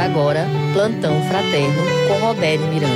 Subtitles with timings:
[0.00, 2.94] Agora Plantão Fraterno com Roberto Miranda.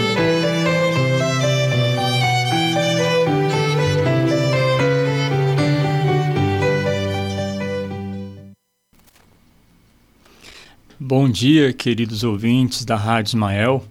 [10.98, 13.84] Bom dia, queridos ouvintes da Rádio Ismael.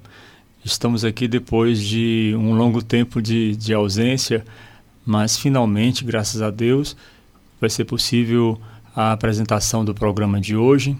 [0.65, 4.43] Estamos aqui depois de um longo tempo de, de ausência,
[5.05, 6.97] mas finalmente, graças a Deus,
[7.61, 8.59] vai ser possível
[8.95, 10.97] a apresentação do programa de hoje.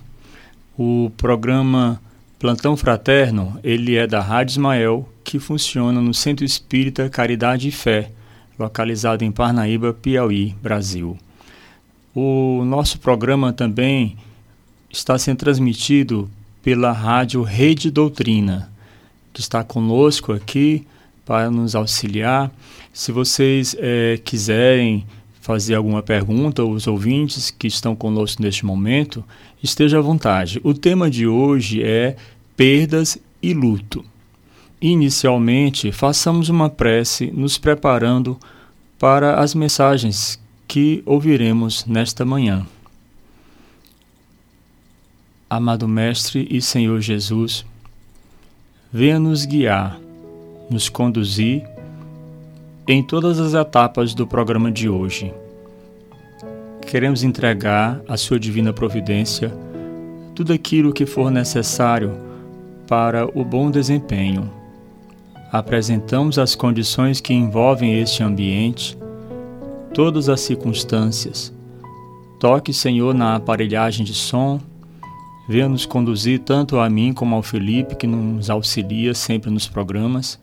[0.78, 2.02] O programa
[2.40, 8.12] Plantão Fraterno, ele é da Rádio Ismael, que funciona no Centro Espírita Caridade e Fé,
[8.58, 11.16] localizado em Parnaíba, Piauí, Brasil.
[12.16, 14.18] O nosso programa também
[14.90, 16.28] está sendo transmitido
[16.64, 18.72] pela rádio Rede Doutrina,
[19.32, 20.88] que está conosco aqui
[21.24, 22.52] para nos auxiliar.
[22.92, 25.06] Se vocês é, quiserem
[25.44, 29.22] fazer alguma pergunta, os ouvintes que estão conosco neste momento,
[29.62, 30.62] esteja à vontade.
[30.64, 32.16] O tema de hoje é
[32.56, 34.06] perdas e luto.
[34.82, 38.40] Inicialmente, façamos uma prece nos preparando
[38.98, 42.66] para as mensagens que ouviremos nesta manhã.
[45.50, 47.66] Amado Mestre e Senhor Jesus,
[48.94, 50.00] venha nos guiar,
[50.70, 51.73] nos conduzir
[52.88, 55.34] em todas as etapas do programa de hoje.
[56.82, 59.54] Queremos entregar à Sua divina providência
[60.36, 62.18] tudo aquilo que for necessário
[62.88, 64.52] para o bom desempenho.
[65.50, 68.98] Apresentamos as condições que envolvem este ambiente,
[69.94, 71.54] todas as circunstâncias.
[72.38, 74.60] Toque, Senhor, na aparelhagem de som,
[75.48, 80.43] venha nos conduzir tanto a mim como ao Felipe, que nos auxilia sempre nos programas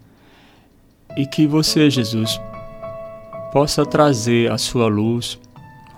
[1.17, 2.41] e que você, Jesus,
[3.53, 5.39] possa trazer a sua luz,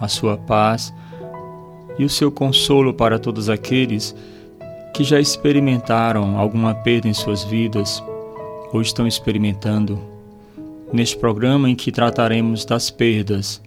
[0.00, 0.92] a sua paz
[1.98, 4.14] e o seu consolo para todos aqueles
[4.94, 8.02] que já experimentaram alguma perda em suas vidas
[8.72, 9.98] ou estão experimentando.
[10.92, 13.60] Neste programa em que trataremos das perdas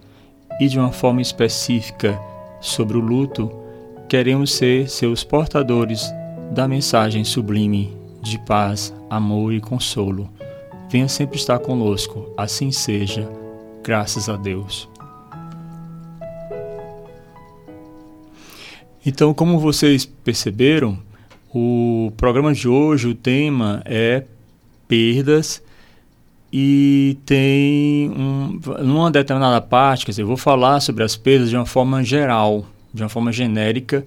[0.60, 2.20] e de uma forma específica
[2.62, 3.52] sobre o luto,
[4.08, 6.12] queremos ser seus portadores
[6.52, 10.30] da mensagem sublime de paz, amor e consolo
[10.96, 12.34] venha sempre estar conosco.
[12.38, 13.30] Assim seja,
[13.84, 14.88] graças a Deus.
[19.06, 20.98] Então, como vocês perceberam,
[21.54, 24.24] o programa de hoje, o tema é
[24.88, 25.62] perdas
[26.52, 31.58] e tem um, numa determinada parte, quer dizer, eu vou falar sobre as perdas de
[31.58, 34.06] uma forma geral, de uma forma genérica,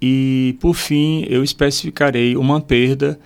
[0.00, 3.18] e por fim eu especificarei uma perda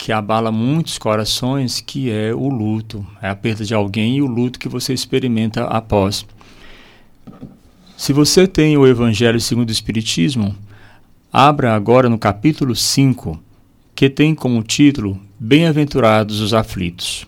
[0.00, 4.26] que abala muitos corações, que é o luto, é a perda de alguém e o
[4.26, 6.24] luto que você experimenta após.
[7.98, 10.56] Se você tem o Evangelho segundo o Espiritismo,
[11.30, 13.38] abra agora no capítulo 5,
[13.94, 17.26] que tem como título Bem-aventurados os aflitos.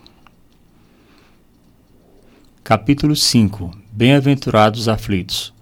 [2.65, 5.53] Capítulo 5 Bem-aventurados os aflitos.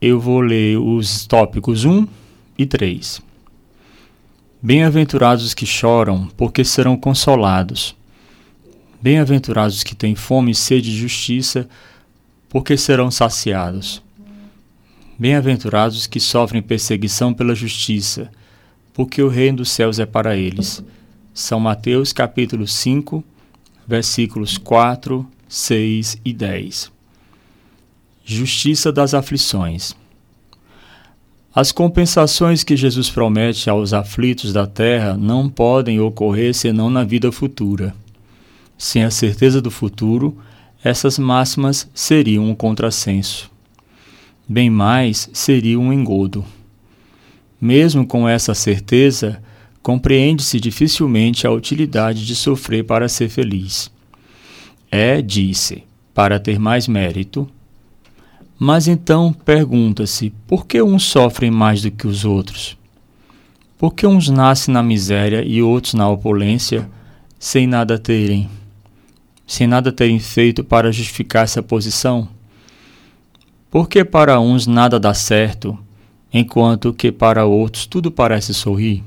[0.00, 2.08] Eu vou ler os tópicos 1
[2.56, 3.25] e 3.
[4.62, 7.94] Bem-aventurados os que choram, porque serão consolados.
[9.00, 11.68] Bem-aventurados os que têm fome e sede de justiça,
[12.48, 14.02] porque serão saciados.
[15.18, 18.30] Bem-aventurados os que sofrem perseguição pela justiça,
[18.94, 20.82] porque o reino dos céus é para eles.
[21.34, 23.22] São Mateus capítulo 5,
[23.86, 26.90] versículos 4, 6 e 10.
[28.24, 29.94] Justiça das aflições.
[31.56, 37.32] As compensações que Jesus promete aos aflitos da terra não podem ocorrer senão na vida
[37.32, 37.94] futura.
[38.76, 40.36] Sem a certeza do futuro,
[40.84, 43.50] essas máximas seriam um contrassenso.
[44.46, 46.44] Bem mais, seria um engodo.
[47.58, 49.42] Mesmo com essa certeza,
[49.82, 53.90] compreende-se dificilmente a utilidade de sofrer para ser feliz.
[54.90, 57.48] É, disse, para ter mais mérito,
[58.58, 62.76] mas então pergunta-se: por que uns sofrem mais do que os outros?
[63.76, 66.88] Por que uns nascem na miséria e outros na opulência,
[67.38, 68.48] sem nada terem?
[69.46, 72.28] Sem nada terem feito para justificar essa posição?
[73.70, 75.78] Por que para uns nada dá certo,
[76.32, 79.04] enquanto que para outros tudo parece sorrir?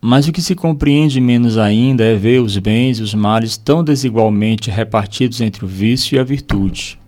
[0.00, 3.84] Mas o que se compreende menos ainda é ver os bens e os males tão
[3.84, 6.99] desigualmente repartidos entre o vício e a virtude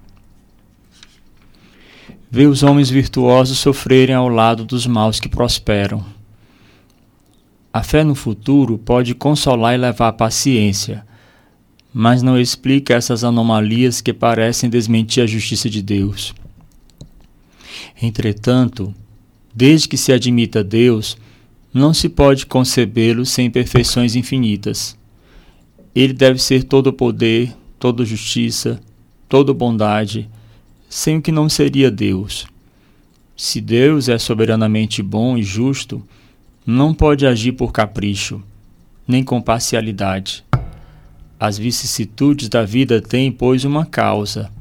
[2.35, 6.03] vê os homens virtuosos sofrerem ao lado dos maus que prosperam.
[7.71, 11.05] A fé no futuro pode consolar e levar à paciência,
[11.93, 16.35] mas não explica essas anomalias que parecem desmentir a justiça de Deus.
[18.01, 18.95] Entretanto,
[19.55, 21.19] desde que se admita Deus,
[21.73, 24.97] não se pode concebê-lo sem perfeições infinitas.
[25.95, 28.81] Ele deve ser todo poder, toda justiça,
[29.29, 30.31] toda bondade,
[30.93, 32.47] sem o que não seria Deus.
[33.35, 36.07] Se Deus é soberanamente bom e justo,
[36.67, 38.43] não pode agir por capricho,
[39.09, 40.45] nem com parcialidade.
[41.41, 44.53] As vicissitudes da vida têm, pois, uma causa,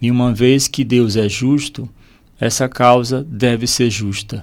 [0.00, 1.86] e uma vez que Deus é justo,
[2.40, 4.42] essa causa deve ser justa.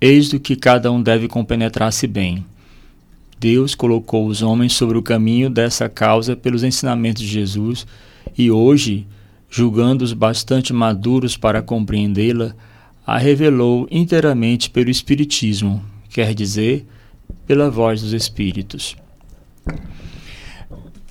[0.00, 2.44] Eis do que cada um deve compenetrar-se bem.
[3.38, 7.86] Deus colocou os homens sobre o caminho dessa causa pelos ensinamentos de Jesus
[8.36, 9.06] e hoje,
[9.52, 12.56] julgando-os bastante maduros para compreendê-la,
[13.06, 16.86] a revelou inteiramente pelo Espiritismo, quer dizer,
[17.46, 18.96] pela voz dos Espíritos.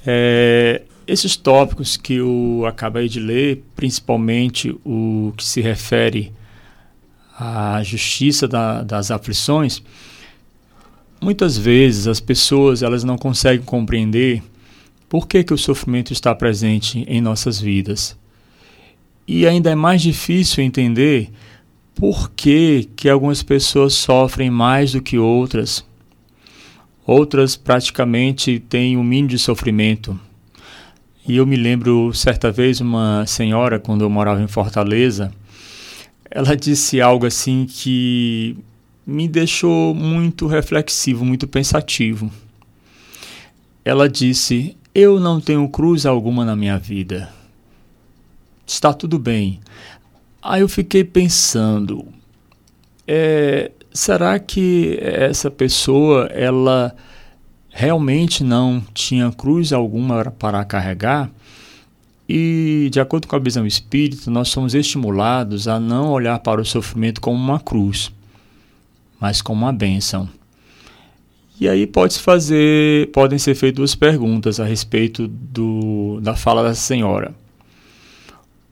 [0.03, 6.33] É, esses tópicos que eu acabei de ler, principalmente o que se refere
[7.38, 9.83] à justiça da, das aflições,
[11.21, 14.41] muitas vezes as pessoas elas não conseguem compreender
[15.07, 18.19] por que, que o sofrimento está presente em nossas vidas.
[19.33, 21.31] E ainda é mais difícil entender
[21.95, 25.86] por que, que algumas pessoas sofrem mais do que outras.
[27.07, 30.19] Outras praticamente têm o um mínimo de sofrimento.
[31.25, 35.31] E eu me lembro certa vez uma senhora, quando eu morava em Fortaleza,
[36.30, 38.57] ela disse algo assim que
[39.07, 42.30] me deixou muito reflexivo, muito pensativo.
[43.86, 47.31] Ela disse: Eu não tenho cruz alguma na minha vida.
[48.71, 49.59] Está tudo bem.
[50.41, 52.07] Aí eu fiquei pensando,
[53.06, 56.95] é, será que essa pessoa ela
[57.69, 61.29] realmente não tinha cruz alguma para carregar?
[62.29, 66.65] E, de acordo com a visão espírita, nós somos estimulados a não olhar para o
[66.65, 68.09] sofrimento como uma cruz,
[69.19, 70.29] mas como uma bênção.
[71.59, 76.74] E aí pode fazer, podem ser feitas duas perguntas a respeito do, da fala da
[76.74, 77.35] senhora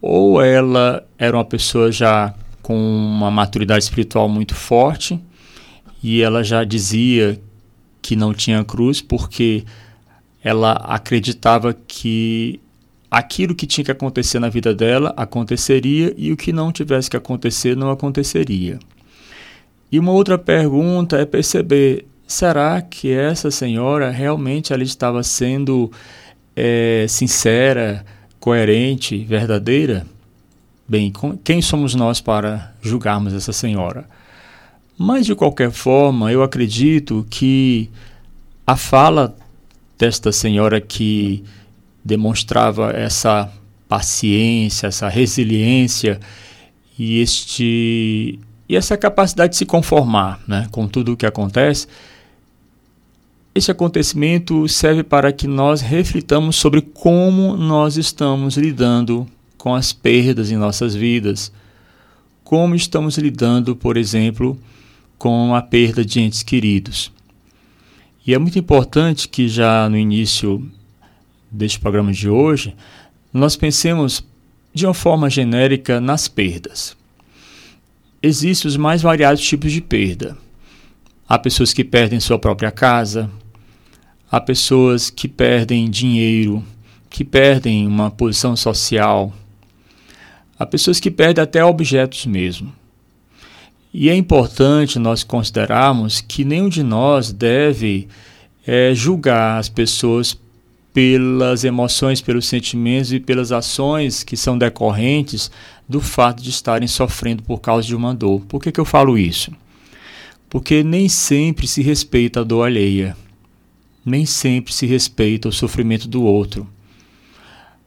[0.02, 5.20] ou ela era uma pessoa já com uma maturidade espiritual muito forte
[6.02, 7.40] e ela já dizia
[8.02, 9.66] que não tinha cruz porque
[10.44, 12.60] ela acreditava que
[13.12, 17.18] aquilo que tinha que acontecer na vida dela aconteceria e o que não tivesse que
[17.18, 18.80] acontecer não aconteceria.
[19.92, 25.92] E uma outra pergunta é perceber: será que essa senhora realmente ela estava sendo
[26.56, 28.06] é, sincera?
[28.40, 30.06] Coerente, verdadeira,
[30.88, 31.12] bem,
[31.44, 34.08] quem somos nós para julgarmos essa senhora?
[34.98, 37.90] Mas, de qualquer forma, eu acredito que
[38.66, 39.36] a fala
[39.98, 41.44] desta senhora que
[42.04, 43.52] demonstrava essa
[43.88, 46.20] paciência, essa resiliência
[46.98, 51.88] e este e essa capacidade de se conformar, né, com tudo o que acontece,
[53.54, 60.52] esse acontecimento serve para que nós reflitamos sobre como nós estamos lidando com as perdas
[60.52, 61.52] em nossas vidas.
[62.44, 64.58] Como estamos lidando, por exemplo,
[65.18, 67.12] com a perda de entes queridos.
[68.26, 70.66] E é muito importante que já no início
[71.52, 72.76] deste programa de hoje,
[73.34, 74.24] nós pensemos
[74.74, 76.96] de uma forma genérica nas perdas.
[78.22, 80.38] Existem os mais variados tipos de perda.
[81.30, 83.30] Há pessoas que perdem sua própria casa,
[84.32, 86.64] Há pessoas que perdem dinheiro,
[87.10, 89.34] que perdem uma posição social.
[90.58, 92.72] Há pessoas que perdem até objetos mesmo.
[93.92, 98.08] E é importante nós considerarmos que nenhum de nós deve
[98.68, 100.38] é, julgar as pessoas
[100.94, 105.50] pelas emoções, pelos sentimentos e pelas ações que são decorrentes
[105.88, 108.42] do fato de estarem sofrendo por causa de uma dor.
[108.42, 109.52] Por que, que eu falo isso?
[110.50, 113.16] Porque nem sempre se respeita a dor alheia
[114.10, 116.68] nem sempre se respeita o sofrimento do outro.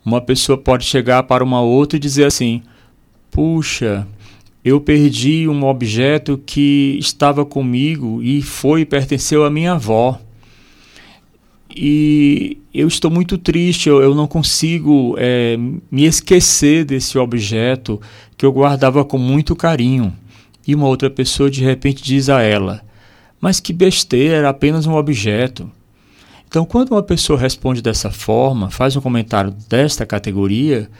[0.04, 2.62] Uma pessoa pode chegar para uma outra e dizer assim:
[3.30, 4.06] Puxa,
[4.64, 10.20] eu perdi um objeto que estava comigo e foi pertenceu à minha avó.
[11.74, 15.56] E eu estou muito triste, eu, eu não consigo é,
[15.90, 18.00] me esquecer desse objeto
[18.36, 20.12] que eu guardava com muito carinho.
[20.66, 22.82] E uma outra pessoa de repente diz a ela:
[23.40, 25.70] Mas que besteira, era apenas um objeto.
[26.46, 30.90] Então, quando uma pessoa responde dessa forma, faz um comentário desta categoria,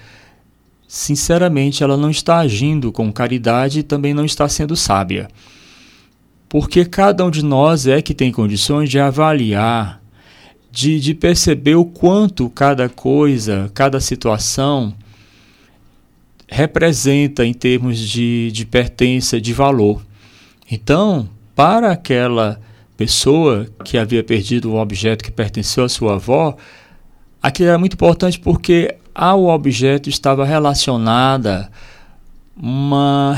[0.89, 5.29] sinceramente ela não está agindo com caridade e também não está sendo sábia.
[6.49, 10.03] Porque cada um de nós é que tem condições de avaliar,
[10.71, 14.95] de, de perceber o quanto cada coisa, cada situação
[16.53, 20.03] representa em termos de, de pertença, de valor.
[20.71, 22.61] Então, para aquela
[22.97, 26.57] pessoa que havia perdido um objeto que pertenceu à sua avó,
[27.43, 31.71] aquilo era muito importante porque ao objeto estava relacionada
[32.55, 33.35] uma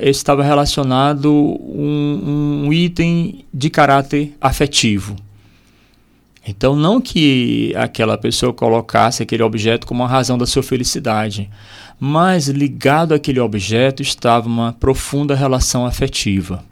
[0.00, 5.16] estava relacionado um, um item de caráter afetivo.
[6.46, 11.48] Então, não que aquela pessoa colocasse aquele objeto como a razão da sua felicidade,
[11.98, 16.62] mas ligado àquele objeto estava uma profunda relação afetiva.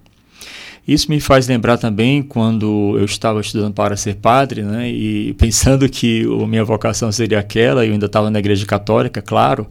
[0.87, 5.89] Isso me faz lembrar também quando eu estava estudando para ser padre, né, e pensando
[5.89, 9.67] que a minha vocação seria aquela, eu ainda estava na igreja católica, claro,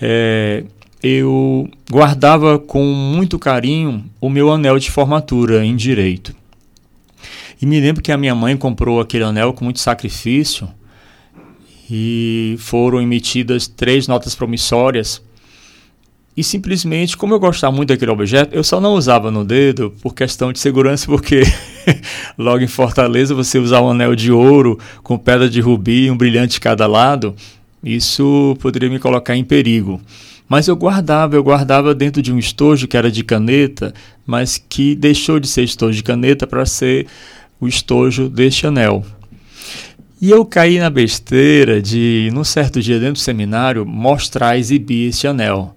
[0.00, 0.64] é,
[1.02, 6.34] eu guardava com muito carinho o meu anel de formatura em direito.
[7.60, 10.68] E me lembro que a minha mãe comprou aquele anel com muito sacrifício
[11.90, 15.22] e foram emitidas três notas promissórias.
[16.36, 20.14] E simplesmente, como eu gostava muito daquele objeto, eu só não usava no dedo por
[20.14, 21.42] questão de segurança, porque
[22.38, 26.16] logo em Fortaleza você usar um anel de ouro com pedra de rubi e um
[26.16, 27.34] brilhante de cada lado,
[27.84, 30.00] isso poderia me colocar em perigo.
[30.48, 33.92] Mas eu guardava, eu guardava dentro de um estojo que era de caneta,
[34.26, 37.06] mas que deixou de ser estojo de caneta para ser
[37.60, 39.04] o estojo deste anel.
[40.20, 45.26] E eu caí na besteira de, num certo dia dentro do seminário, mostrar, exibir esse
[45.26, 45.74] anel.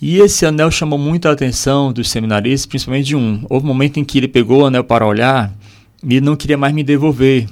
[0.00, 3.44] E esse anel chamou muito a atenção dos seminaristas, principalmente de um.
[3.48, 5.52] Houve um momento em que ele pegou o anel para olhar
[6.02, 7.48] e não queria mais me devolver.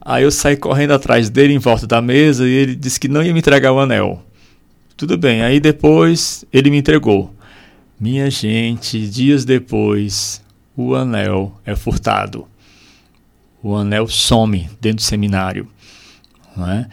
[0.00, 3.22] Aí eu saí correndo atrás dele em volta da mesa e ele disse que não
[3.22, 4.22] ia me entregar o anel.
[4.96, 7.32] Tudo bem, aí depois ele me entregou.
[8.00, 10.41] Minha gente, dias depois,
[10.76, 12.46] o anel é furtado.
[13.62, 15.68] O anel some dentro do seminário.
[16.56, 16.88] Não é?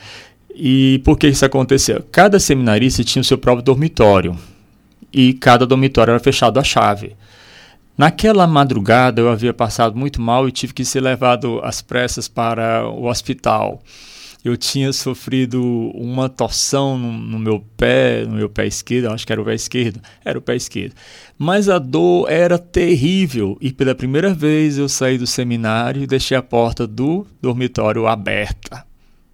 [0.53, 2.03] E por que isso aconteceu?
[2.11, 4.37] Cada seminarista tinha o seu próprio dormitório.
[5.11, 7.15] E cada dormitório era fechado à chave.
[7.97, 12.87] Naquela madrugada eu havia passado muito mal e tive que ser levado às pressas para
[12.87, 13.81] o hospital
[14.43, 15.61] eu tinha sofrido
[15.93, 19.53] uma torção no, no, meu pé, no meu pé esquerdo, acho que era o pé
[19.53, 20.95] esquerdo, era o pé esquerdo.
[21.41, 26.35] Mas a dor era terrível e pela primeira vez eu saí do seminário e deixei
[26.35, 28.85] a porta do dormitório aberta.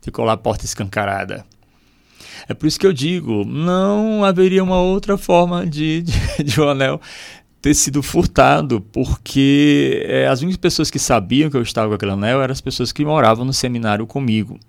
[0.04, 1.44] Ficou lá a porta escancarada.
[2.48, 6.14] É por isso que eu digo, não haveria uma outra forma de, de,
[6.46, 7.02] de o anel
[7.60, 12.12] ter sido furtado, porque é, as únicas pessoas que sabiam que eu estava com aquele
[12.12, 14.60] anel eram as pessoas que moravam no seminário comigo.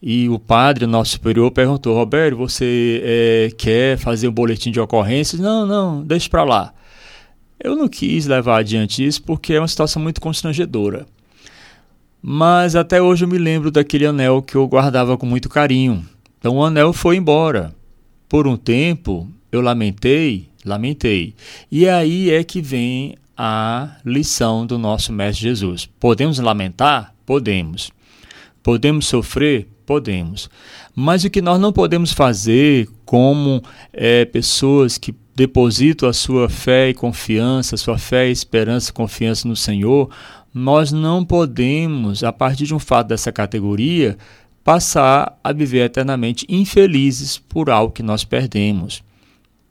[0.00, 5.40] E o padre, nosso superior, perguntou: Roberto, você é, quer fazer um boletim de ocorrências?
[5.40, 6.72] Não, não, deixe para lá.
[7.58, 11.06] Eu não quis levar adiante isso porque é uma situação muito constrangedora.
[12.22, 16.06] Mas até hoje eu me lembro daquele anel que eu guardava com muito carinho.
[16.38, 17.74] Então o anel foi embora.
[18.28, 21.34] Por um tempo eu lamentei, lamentei.
[21.70, 25.88] E aí é que vem a lição do nosso Mestre Jesus.
[25.98, 27.14] Podemos lamentar?
[27.26, 27.90] Podemos.
[28.62, 29.66] Podemos sofrer?
[29.88, 30.50] Podemos.
[30.94, 36.90] Mas o que nós não podemos fazer como é, pessoas que depositam a sua fé
[36.90, 40.10] e confiança, sua fé, esperança e confiança no Senhor,
[40.52, 44.18] nós não podemos, a partir de um fato dessa categoria,
[44.62, 49.02] passar a viver eternamente infelizes por algo que nós perdemos.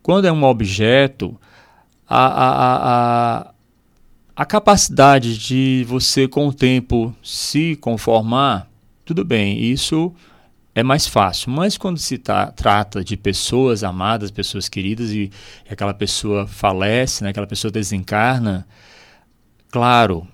[0.02, 1.38] Quando é um objeto,
[2.08, 3.50] a, a, a,
[4.34, 8.67] a capacidade de você, com o tempo, se conformar
[9.08, 10.12] tudo bem, isso
[10.74, 11.50] é mais fácil.
[11.50, 15.30] Mas quando se tá, trata de pessoas amadas, pessoas queridas, e,
[15.66, 18.68] aquela pessoa falece, né, aquela pessoa desencarna,
[19.70, 20.28] claro,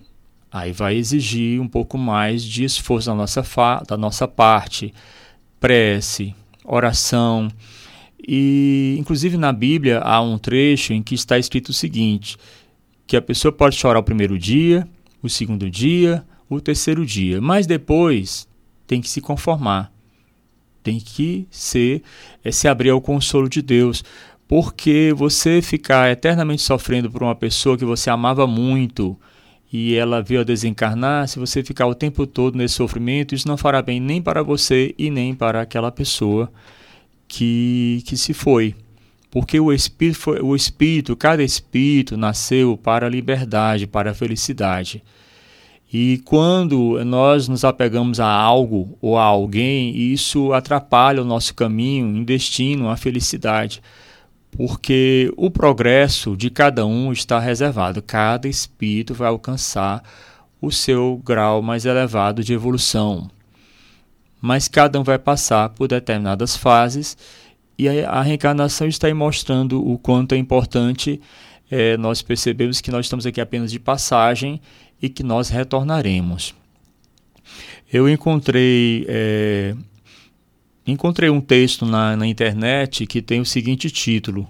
[0.51, 3.45] aí vai exigir um pouco mais de esforço da nossa,
[3.87, 4.93] da nossa parte,
[5.61, 7.47] prece, oração.
[8.27, 12.37] E, inclusive, na Bíblia há um trecho em que está escrito o seguinte:
[13.07, 14.85] que a pessoa pode chorar o primeiro dia,
[15.23, 18.49] o segundo dia, o terceiro dia, mas depois
[18.87, 19.93] tem que se conformar,
[20.83, 22.03] tem que ser,
[22.45, 24.05] é, se abrir ao consolo de Deus,
[24.47, 29.19] porque você ficar eternamente sofrendo por uma pessoa que você amava muito
[29.73, 33.57] e ela veio a desencarnar, se você ficar o tempo todo nesse sofrimento, isso não
[33.57, 36.53] fará bem nem para você e nem para aquela pessoa
[37.27, 38.75] que, que se foi.
[39.33, 45.03] Porque o espírito, o espírito, cada espírito nasceu para a liberdade, para a felicidade.
[45.97, 52.09] E quando nós nos apegamos a algo ou a alguém, isso atrapalha o nosso caminho
[52.09, 53.81] em destino à felicidade,
[54.51, 60.03] porque o progresso de cada um está reservado, cada espírito vai alcançar
[60.61, 63.31] o seu grau mais elevado de evolução.
[64.41, 67.17] Mas cada um vai passar por determinadas fases
[67.79, 71.21] e a reencarnação está aí mostrando o quanto é importante
[71.71, 74.61] é, nós percebemos que nós estamos aqui apenas de passagem
[75.05, 76.55] e que nós retornaremos.
[77.93, 79.77] Eu encontrei é,
[80.87, 84.49] encontrei um texto na, na internet que tem o seguinte título: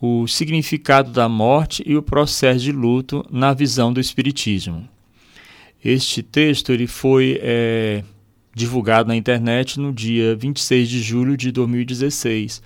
[0.00, 4.88] O significado da morte e o processo de luto na visão do Espiritismo.
[5.84, 8.02] Este texto ele foi é,
[8.52, 12.60] divulgado na internet no dia 26 de julho de 2016.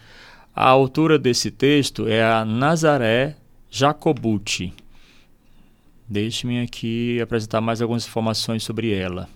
[0.54, 3.36] A autora desse texto é a Nazaré
[3.70, 4.72] Jacobucci.
[6.08, 9.28] Deixe-me aqui apresentar mais algumas informações sobre ela.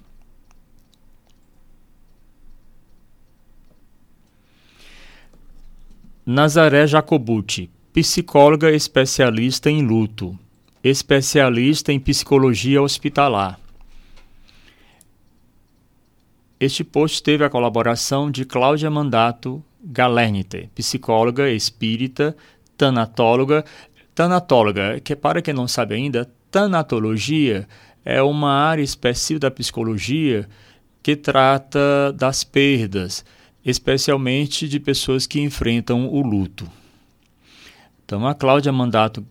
[6.25, 10.39] Nazaré Jacobucci, psicóloga especialista em luto,
[10.85, 13.59] especialista em psicologia hospitalar.
[16.61, 22.37] Este post teve a colaboração de Cláudia Mandato Galernite, psicóloga espírita,
[22.77, 23.65] tanatóloga.
[24.15, 27.69] Tanatóloga, que para quem não sabe ainda, tanatologia
[28.05, 30.49] é uma área específica da psicologia
[31.03, 33.25] que trata das perdas
[33.65, 36.69] especialmente de pessoas que enfrentam o luto.
[38.05, 39.25] Então, a Cláudia Mandato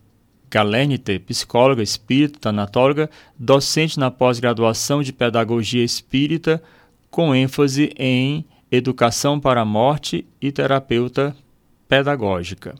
[0.50, 6.62] Galernite, psicóloga espírita, tanatóloga, docente na pós-graduação de Pedagogia Espírita,
[7.10, 11.36] com ênfase em Educação para a Morte e terapeuta
[11.88, 12.74] pedagógica.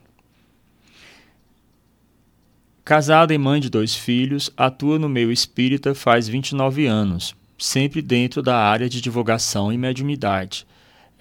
[2.90, 8.42] Casada e mãe de dois filhos, atua no meio espírita faz 29 anos, sempre dentro
[8.42, 10.66] da área de divulgação e mediunidade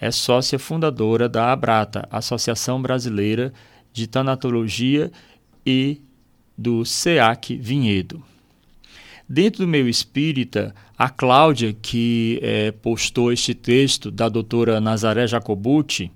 [0.02, 3.54] é sócia fundadora da Abrata, Associação Brasileira
[3.94, 5.12] de Tanatologia
[5.64, 6.02] e
[6.58, 8.24] do SEAC Vinhedo.
[9.30, 16.12] Dentro do meio espírita, a Cláudia, que é, postou este texto da doutora Nazaré Jacobucci,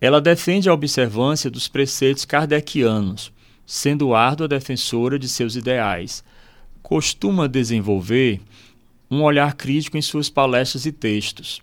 [0.00, 3.30] ela defende a observância dos preceitos kardecianos,
[3.66, 6.24] sendo árdua defensora de seus ideais.
[6.82, 8.40] Costuma desenvolver
[9.10, 11.62] um olhar crítico em suas palestras e textos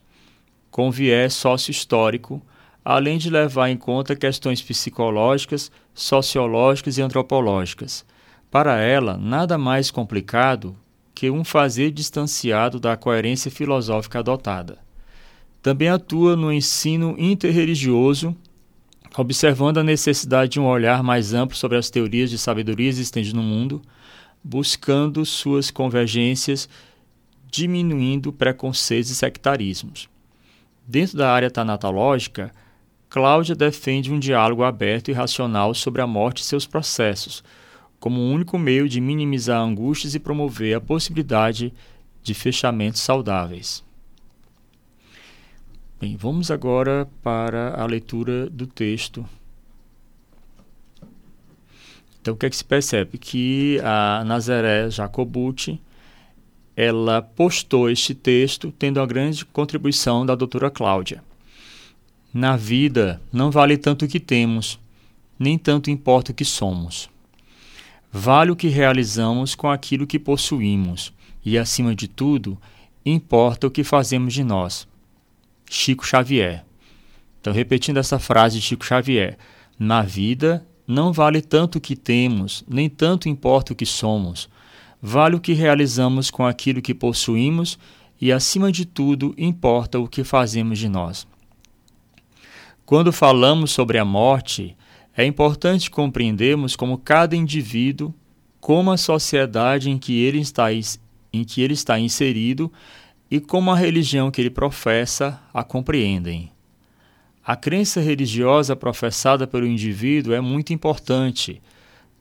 [0.72, 2.42] com viés sócio-histórico,
[2.84, 8.06] além de levar em conta questões psicológicas, sociológicas e antropológicas.
[8.50, 10.76] Para ela, nada mais complicado
[11.14, 14.80] que um fazer distanciado da coerência filosófica adotada.
[15.62, 18.36] Também atua no ensino interreligioso,
[19.18, 23.44] observando a necessidade de um olhar mais amplo sobre as teorias de sabedoria existentes no
[23.44, 23.82] mundo,
[24.44, 26.70] buscando suas convergências,
[27.50, 30.10] diminuindo preconceitos e sectarismos.
[30.88, 32.52] Dentro da área tanatológica,
[33.10, 37.44] Cláudia defende um diálogo aberto e racional sobre a morte e seus processos,
[38.00, 41.74] como um único meio de minimizar angústias e promover a possibilidade
[42.24, 43.84] de fechamentos saudáveis.
[46.02, 49.24] Bem, vamos agora para a leitura do texto.
[52.20, 53.20] Então, o que é que se percebe?
[53.20, 55.80] Que a Nazaré Jacobucci
[56.76, 61.24] ela postou este texto tendo a grande contribuição da doutora Cláudia.
[62.34, 64.80] Na vida não vale tanto o que temos,
[65.38, 67.12] nem tanto importa o que somos.
[68.12, 71.14] Vale o que realizamos com aquilo que possuímos,
[71.46, 72.58] e, acima de tudo,
[73.06, 74.90] importa o que fazemos de nós.
[75.74, 76.66] Chico Xavier.
[77.40, 79.38] Então, repetindo essa frase de Chico Xavier:
[79.80, 84.50] Na vida não vale tanto o que temos, nem tanto importa o que somos
[85.02, 87.80] Vale o que realizamos com aquilo que possuímos
[88.20, 91.28] e, acima de tudo, importa o que fazemos de nós.
[92.86, 94.78] Quando falamos sobre a morte,
[95.18, 98.14] é importante compreendermos como cada indivíduo,
[98.60, 102.72] como a sociedade em que ele está, em que ele está inserido
[103.32, 106.52] e como a religião que ele professa a compreendem.
[107.44, 111.60] A crença religiosa professada pelo indivíduo é muito importante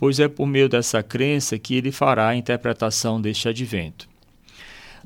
[0.00, 4.08] pois é por meio dessa crença que ele fará a interpretação deste advento.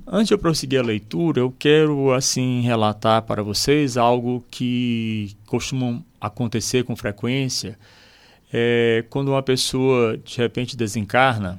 [0.06, 6.00] Antes de eu prosseguir a leitura, eu quero assim relatar para vocês algo que costuma
[6.20, 7.76] acontecer com frequência,
[8.52, 11.58] é, quando uma pessoa de repente desencarna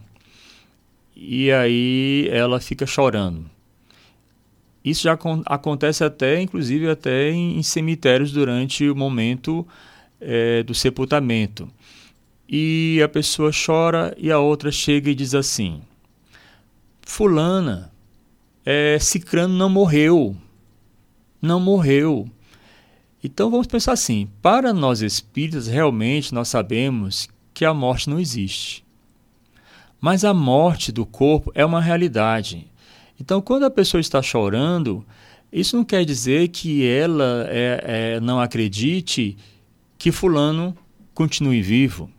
[1.14, 3.50] e aí ela fica chorando.
[4.86, 5.18] Isso já
[5.48, 9.68] acontece até, inclusive, até em, cemitérios durante o momento
[10.22, 11.68] é, do sepultamento
[12.48, 15.82] e a pessoa chora e a outra chega e diz assim:
[17.02, 17.92] Fulana,
[18.66, 20.36] é, Cicrano não morreu.
[21.42, 22.30] Não morreu.
[23.24, 28.86] Então vamos pensar assim: para nós espíritas, realmente nós sabemos que a morte não existe.
[30.00, 32.68] Mas a morte do corpo é uma realidade.
[33.20, 35.06] Então, quando a pessoa está chorando,
[35.52, 37.84] isso não quer dizer que ela é,
[38.16, 39.38] é, não acredite
[39.98, 40.76] que Fulano
[41.14, 42.10] continue vivo.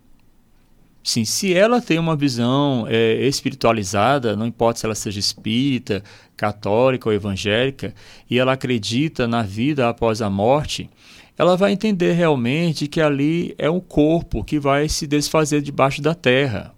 [1.04, 6.02] Sim, se ela tem uma visão é, espiritualizada, não importa se ela seja espírita,
[6.36, 7.94] católica ou evangélica,
[8.28, 10.90] e ela acredita na vida após a morte,
[11.38, 16.14] ela vai entender realmente que ali é um corpo que vai se desfazer debaixo da
[16.14, 16.74] terra.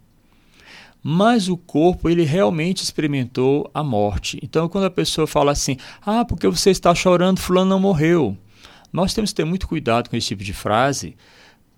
[1.02, 4.38] Mas o corpo, ele realmente experimentou a morte.
[4.42, 8.36] Então, quando a pessoa fala assim, ah, porque você está chorando, fulano não morreu.
[8.92, 11.16] Nós temos que ter muito cuidado com esse tipo de frase,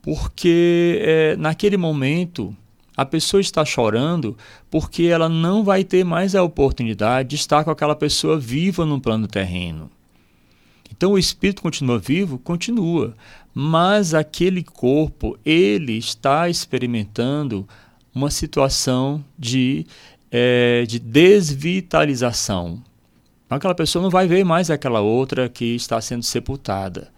[0.01, 2.57] porque é, naquele momento
[2.97, 4.37] a pessoa está chorando
[4.71, 9.01] porque ela não vai ter mais a oportunidade de estar com aquela pessoa viva no
[9.01, 9.91] plano terreno.
[10.91, 13.15] Então o espírito continua vivo, continua,
[13.55, 17.67] mas aquele corpo ele está experimentando
[18.15, 19.87] uma situação de,
[20.31, 22.83] é, de desvitalização.
[23.49, 27.11] Aquela pessoa não vai ver mais aquela outra que está sendo sepultada.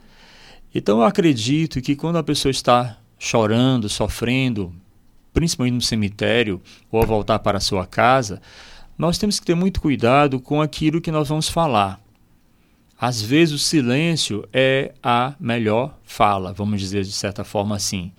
[0.74, 4.72] Então eu acredito que quando a pessoa está chorando, sofrendo,
[5.32, 8.40] principalmente no cemitério ou ao voltar para a sua casa,
[8.96, 12.00] nós temos que ter muito cuidado com aquilo que nós vamos falar.
[12.98, 18.12] Às vezes o silêncio é a melhor fala, vamos dizer de certa forma assim.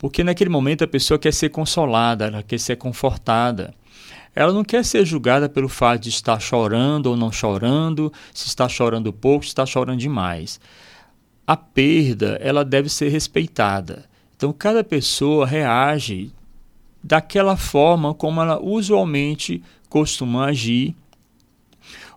[0.00, 3.72] Porque naquele momento a pessoa quer ser consolada, ela quer ser confortada.
[4.34, 8.68] Ela não quer ser julgada pelo fato de estar chorando ou não chorando, se está
[8.68, 10.58] chorando pouco, se está chorando demais
[11.50, 14.08] a perda ela deve ser respeitada.
[14.36, 16.30] Então cada pessoa reage
[17.02, 20.94] daquela forma como ela usualmente costuma agir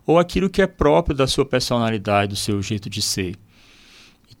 [0.06, 3.34] ou aquilo que é próprio da sua personalidade, do seu jeito de ser.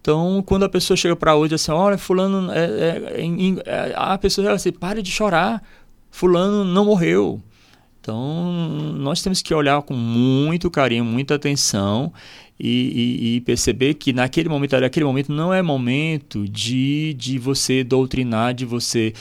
[0.04, 3.22] Então, quando a pessoa chega para hoje assim, olha, fulano, é, é,
[3.64, 5.62] é, a pessoa fala assim, pare de chorar,
[6.10, 7.40] fulano não morreu.
[8.02, 8.52] Então,
[8.98, 12.12] nós temos que olhar com muito carinho, muita atenção
[12.60, 17.82] e, e, e, perceber que naquele momento, naquele momento não é momento de, de você
[17.82, 19.14] doutrinar, de você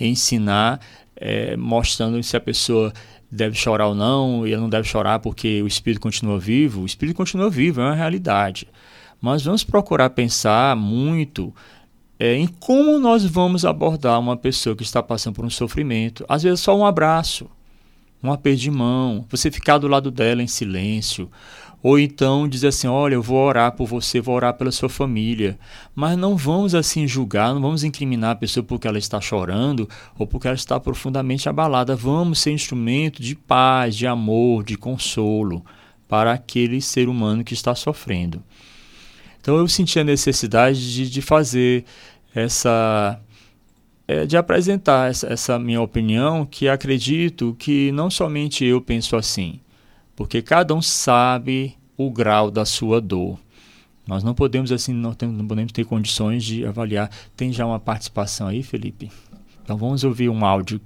[0.00, 0.80] ensinar,
[1.14, 2.92] é, mostrando se a pessoa
[3.30, 6.80] deve chorar ou não, e ela não deve chorar porque o espírito continua vivo.
[6.80, 8.66] O espírito continua vivo, é uma realidade.
[9.24, 11.50] Mas vamos procurar pensar muito
[12.18, 16.26] é, em como nós vamos abordar uma pessoa que está passando por um sofrimento.
[16.28, 17.48] Às vezes, só um abraço,
[18.22, 21.30] um aperto de mão, você ficar do lado dela em silêncio
[21.82, 25.58] ou então dizer assim: olha, eu vou orar por você, vou orar pela sua família.
[25.94, 30.26] Mas não vamos assim julgar, não vamos incriminar a pessoa porque ela está chorando ou
[30.26, 31.96] porque ela está profundamente abalada.
[31.96, 35.64] Vamos ser instrumento de paz, de amor, de consolo
[36.06, 38.42] para aquele ser humano que está sofrendo.
[39.44, 41.84] Então eu senti a necessidade de, de fazer
[42.34, 43.20] essa.
[44.08, 49.60] É, de apresentar essa, essa minha opinião, que acredito que não somente eu penso assim,
[50.16, 53.38] porque cada um sabe o grau da sua dor.
[54.06, 57.10] Nós não podemos assim, não, temos, não podemos ter condições de avaliar.
[57.36, 59.10] Tem já uma participação aí, Felipe?
[59.62, 60.80] Então vamos ouvir um áudio.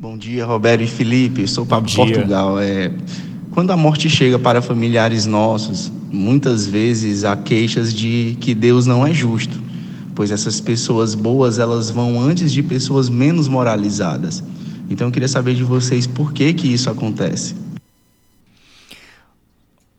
[0.00, 1.42] Bom dia, Roberto e Felipe.
[1.42, 2.58] Eu sou Pablo Portugal.
[2.58, 2.92] É,
[3.52, 9.06] quando a morte chega para familiares nossos, muitas vezes há queixas de que Deus não
[9.06, 9.60] é justo,
[10.14, 14.42] pois essas pessoas boas elas vão antes de pessoas menos moralizadas.
[14.88, 17.54] Então eu queria saber de vocês por que que isso acontece.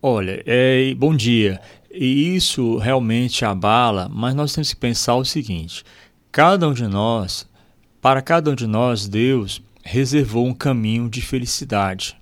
[0.02, 1.60] Olha, é, bom dia.
[1.91, 5.84] E isso realmente abala, mas nós temos que pensar o seguinte:
[6.32, 7.48] cada um de nós,
[8.02, 12.15] para cada um de nós, Deus reservou um caminho de felicidade,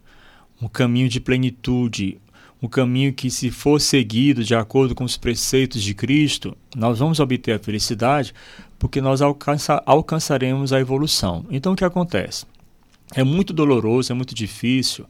[0.62, 2.18] um caminho de plenitude,
[2.62, 7.20] um caminho que, se for seguido de acordo com os preceitos de Cristo, nós vamos
[7.20, 8.34] obter a felicidade,
[8.80, 11.46] porque nós alcança, alcançaremos a evolução.
[11.50, 12.46] Então, o que acontece?
[13.14, 15.06] É muito doloroso, é muito difícil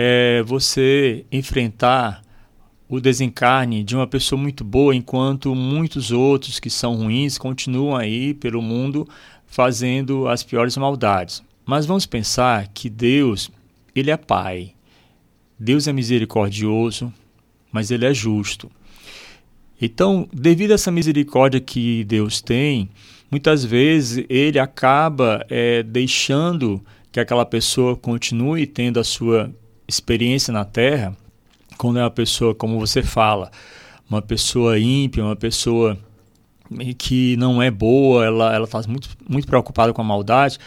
[0.00, 2.22] é você enfrentar
[2.88, 8.32] o desencarne de uma pessoa muito boa, enquanto muitos outros que são ruins continuam aí
[8.32, 9.06] pelo mundo
[9.44, 11.42] fazendo as piores maldades.
[11.66, 13.50] Mas vamos pensar que Deus,
[13.94, 14.72] ele é Pai.
[15.58, 17.12] Deus é misericordioso,
[17.72, 18.70] mas ele é justo.
[19.80, 22.88] Então, devido a essa misericórdia que Deus tem,
[23.30, 29.52] muitas vezes ele acaba é, deixando que aquela pessoa continue tendo a sua
[29.86, 31.16] experiência na Terra,
[31.76, 33.50] quando é uma pessoa, como você fala,
[34.10, 35.98] uma pessoa ímpia, uma pessoa
[36.98, 40.58] que não é boa, ela está muito, muito preocupada com a maldade,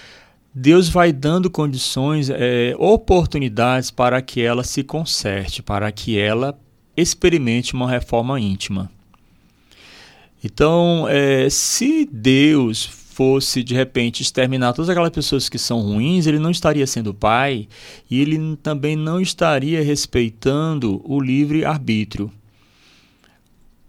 [0.53, 6.59] Deus vai dando condições, é, oportunidades para que ela se conserte, para que ela
[6.95, 8.91] experimente uma reforma íntima.
[10.43, 16.39] Então, é, se Deus fosse de repente exterminar todas aquelas pessoas que são ruins, ele
[16.39, 17.67] não estaria sendo pai
[18.09, 22.31] e ele também não estaria respeitando o livre arbítrio.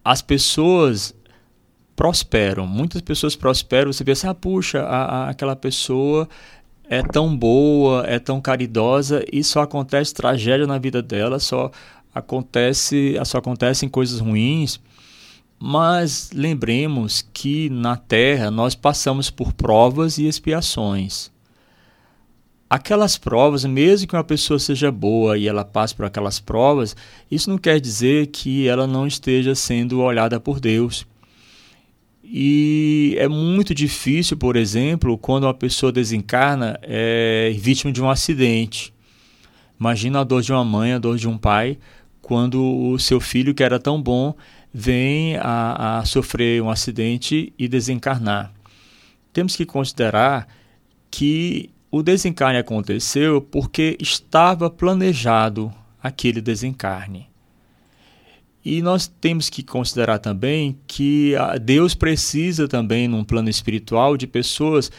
[0.04, 1.14] As pessoas
[1.94, 2.66] prosperam.
[2.66, 6.28] Muitas pessoas prosperam, você pensa, assim, ah, puxa, a, a, aquela pessoa
[6.88, 11.70] é tão boa, é tão caridosa e só acontece tragédia na vida dela, só
[12.14, 14.80] acontece, só acontecem coisas ruins.
[15.58, 21.30] Mas lembremos que na terra nós passamos por provas e expiações.
[22.68, 26.96] Aquelas provas, mesmo que uma pessoa seja boa e ela passe por aquelas provas,
[27.30, 31.06] isso não quer dizer que ela não esteja sendo olhada por Deus.
[32.22, 38.94] E é muito difícil, por exemplo, quando uma pessoa desencarna é vítima de um acidente.
[39.78, 41.78] Imagina a dor de uma mãe, a dor de um pai,
[42.20, 44.34] quando o seu filho, que era tão bom,
[44.72, 48.52] vem a, a sofrer um acidente e desencarnar.
[49.32, 50.46] Temos que considerar
[51.10, 57.31] que o desencarne aconteceu porque estava planejado aquele desencarne.
[58.64, 64.90] E nós temos que considerar também que Deus precisa também, num plano espiritual, de pessoas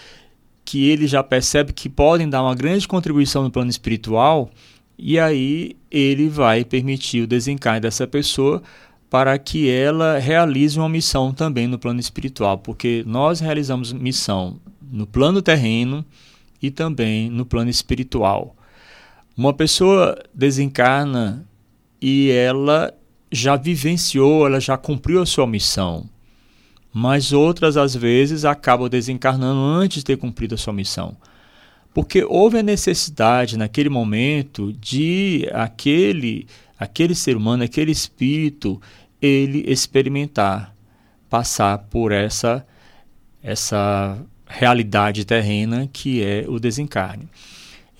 [0.65, 4.49] que ele já percebe que podem dar uma grande contribuição no plano espiritual,
[4.97, 8.62] e aí ele vai permitir o desencarne dessa pessoa
[9.10, 15.06] para que ela realize uma missão também no plano espiritual, porque nós realizamos missão no
[15.06, 16.06] plano terreno
[16.62, 18.56] e também no plano espiritual.
[19.36, 21.45] Uma pessoa desencarna
[22.02, 22.93] e ela
[23.34, 26.08] já vivenciou, ela já cumpriu a sua missão.
[26.93, 31.17] Mas outras, às vezes, acabam desencarnando antes de ter cumprido a sua missão.
[31.93, 38.80] Porque houve a necessidade, naquele momento, de aquele, aquele ser humano, aquele espírito,
[39.19, 40.76] ele experimentar,
[41.30, 42.65] passar por essa,
[43.41, 47.28] essa realidade terrena que é o desencarne.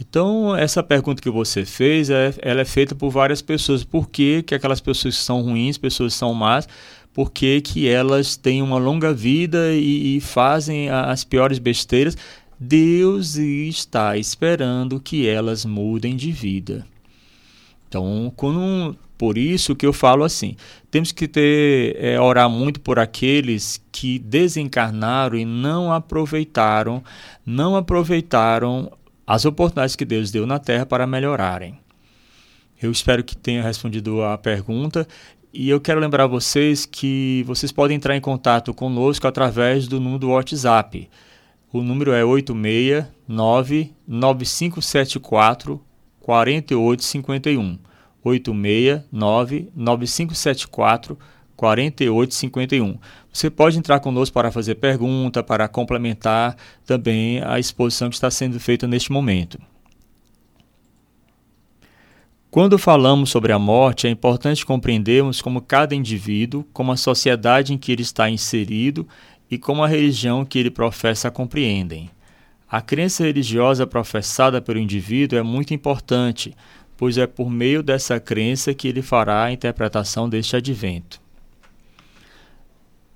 [0.10, 3.86] Então, essa pergunta que você fez, é, ela é feita por várias pessoas.
[3.86, 6.68] Por que, que aquelas pessoas são ruins, pessoas são más,
[7.14, 12.18] por que, que elas têm uma longa vida e, e fazem as piores besteiras?
[12.60, 16.86] Deus está esperando que elas mudem de vida.
[17.88, 20.58] Então, quando, por isso que eu falo assim,
[20.92, 27.02] temos que ter é, orar muito por aqueles que desencarnaram e não aproveitaram,
[27.46, 28.92] não aproveitaram
[29.26, 31.80] as oportunidades que Deus deu na terra para melhorarem.
[32.82, 35.08] Eu espero que tenha respondido a pergunta
[35.54, 40.20] e eu quero lembrar vocês que vocês podem entrar em contato conosco através do número
[40.20, 41.10] do WhatsApp.
[41.72, 45.82] O número é 869 9574
[46.20, 47.80] 4851.
[48.24, 51.33] 869 9574 4851.
[53.32, 58.60] Você pode entrar conosco para fazer pergunta, para complementar também a exposição que está sendo
[58.60, 59.60] feita neste momento.
[62.54, 67.80] Quando falamos sobre a morte, é importante compreendermos como cada indivíduo, como a sociedade em
[67.80, 69.08] que ele está inserido
[69.50, 72.12] e como a religião que ele professa compreendem.
[72.70, 76.56] A crença religiosa professada pelo indivíduo é muito importante,
[76.96, 81.23] pois é por meio dessa crença que ele fará a interpretação deste advento.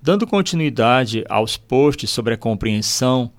[0.08, 3.30] Dando continuidade aos posts sobre a compreensão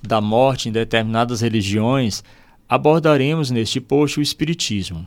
[0.00, 2.22] da morte em determinadas religiões,
[2.68, 5.04] abordaremos neste post o Espiritismo.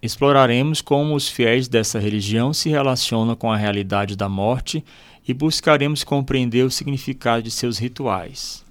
[0.00, 4.84] Exploraremos como os fiéis dessa religião se relacionam com a realidade da morte
[5.26, 8.64] e buscaremos compreender o significado de seus rituais.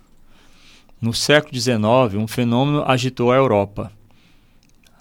[1.02, 3.91] No século XIX, um fenômeno agitou a Europa.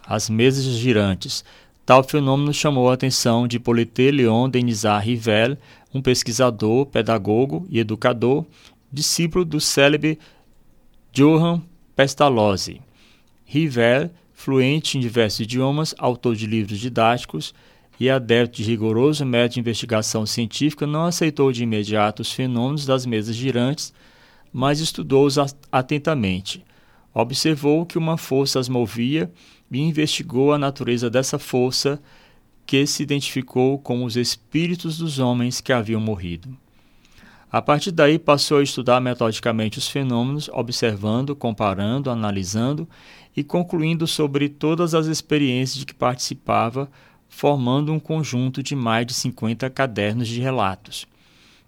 [0.05, 1.45] As mesas girantes.
[1.87, 5.57] Tal fenômeno chamou a atenção de Hippolyte Léon Denisard Rivel,
[5.93, 8.45] um pesquisador, pedagogo e educador,
[8.93, 10.19] discípulo do célebre
[11.13, 11.63] Johann
[11.95, 12.81] Pestalozzi.
[13.45, 17.55] Rivel, fluente em diversos idiomas, autor de livros didáticos
[18.01, 23.07] e adepto de rigoroso método de investigação científica, não aceitou de imediato os fenômenos das
[23.07, 23.93] mesas girantes,
[24.53, 25.37] mas estudou-os
[25.71, 26.65] atentamente.
[27.15, 29.31] Observou que uma força as movia
[29.71, 32.01] e investigou a natureza dessa força
[32.73, 36.57] que se identificou com os espíritos dos homens que haviam morrido.
[37.51, 42.89] A partir daí, passou a estudar metodicamente os fenômenos, observando, comparando, analisando
[43.37, 46.91] e concluindo sobre todas as experiências de que participava,
[47.29, 51.07] formando um conjunto de mais de 50 cadernos de relatos.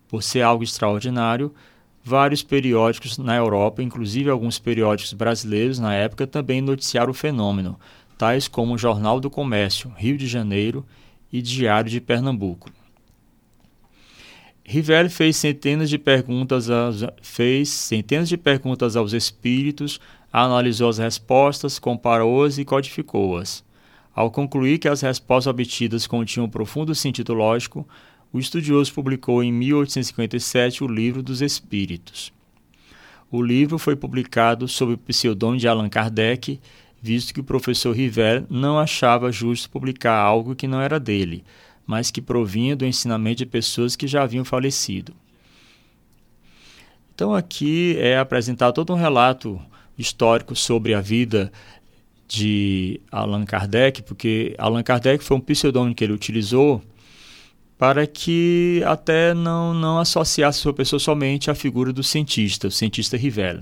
[0.08, 1.54] Por ser algo extraordinário,
[2.02, 7.78] vários periódicos na Europa, inclusive alguns periódicos brasileiros na época, também noticiaram o fenômeno,
[8.16, 10.84] tais como o Jornal do Comércio, Rio de Janeiro
[11.32, 12.70] e Diário de Pernambuco.
[14.64, 20.00] Rivelli fez centenas de perguntas aos, fez centenas de perguntas aos espíritos,
[20.32, 23.62] analisou as respostas, comparou-as e codificou-as.
[24.14, 27.86] Ao concluir que as respostas obtidas continham um profundo sentido lógico,
[28.32, 32.32] o estudioso publicou em 1857 o Livro dos Espíritos.
[33.30, 36.60] O livro foi publicado sob o pseudônimo de Allan Kardec,
[37.04, 41.44] visto que o professor River não achava justo publicar algo que não era dele,
[41.86, 45.14] mas que provinha do ensinamento de pessoas que já haviam falecido.
[47.14, 49.60] Então aqui é apresentado todo um relato
[49.98, 51.52] histórico sobre a vida
[52.26, 56.82] de Allan Kardec, porque Allan Kardec foi um pseudônimo que ele utilizou
[57.76, 63.14] para que até não, não associasse sua pessoa somente à figura do cientista, o cientista
[63.14, 63.60] Rivel.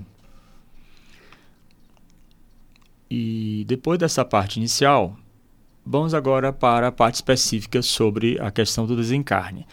[3.15, 5.15] E depois dessa parte inicial,
[5.85, 9.67] vamos agora para a parte específica sobre a questão do desencarne.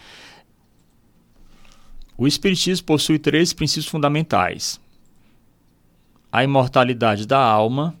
[2.15, 4.79] O Espiritismo possui três princípios fundamentais:
[6.31, 7.95] a imortalidade da alma,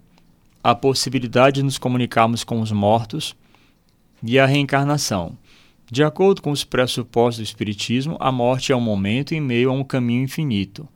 [0.63, 3.35] a possibilidade de nos comunicarmos com os mortos
[4.21, 5.35] e a reencarnação.
[5.89, 9.73] De acordo com os pressupostos do Espiritismo, a morte é um momento em meio a
[9.73, 10.87] um caminho infinito.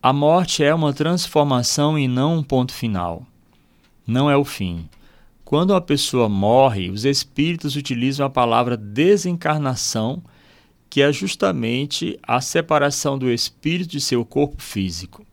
[0.00, 3.26] A morte é uma transformação e não um ponto final.
[4.06, 4.88] Não é o fim.
[5.44, 10.22] Quando a pessoa morre, os espíritos utilizam a palavra desencarnação,
[10.88, 15.26] que é justamente a separação do espírito de seu corpo físico.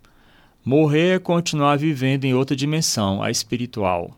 [0.66, 4.18] Morrer é continuar vivendo em outra dimensão, a espiritual,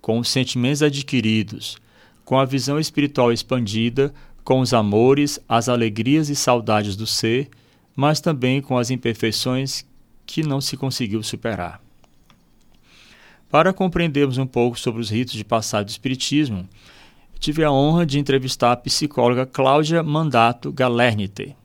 [0.00, 1.76] com os sentimentos adquiridos,
[2.24, 7.50] com a visão espiritual expandida, com os amores, as alegrias e saudades do ser
[7.94, 9.84] mas também com as imperfeições
[10.26, 11.80] que não se conseguiu superar.
[13.50, 16.68] Para compreendermos um pouco sobre os ritos de passagem do Espiritismo,
[17.38, 21.56] tive a honra de entrevistar a psicóloga Cláudia Mandato Galernite,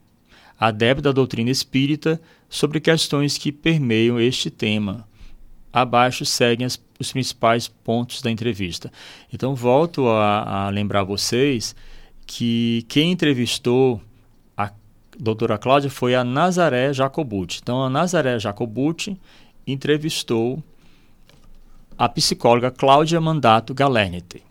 [0.59, 5.07] adepta da doutrina espírita, sobre questões que permeiam este tema.
[5.71, 8.91] Abaixo seguem as, os principais pontos da entrevista.
[9.31, 11.75] Então, volto a, a lembrar vocês
[12.25, 14.01] que quem entrevistou
[15.19, 17.59] doutora Cláudia foi a Nazaré Jacobucci.
[17.61, 19.17] Então, a Nazaré Jacobucci
[19.65, 20.63] entrevistou
[21.97, 24.43] a psicóloga Cláudia Mandato Galernite.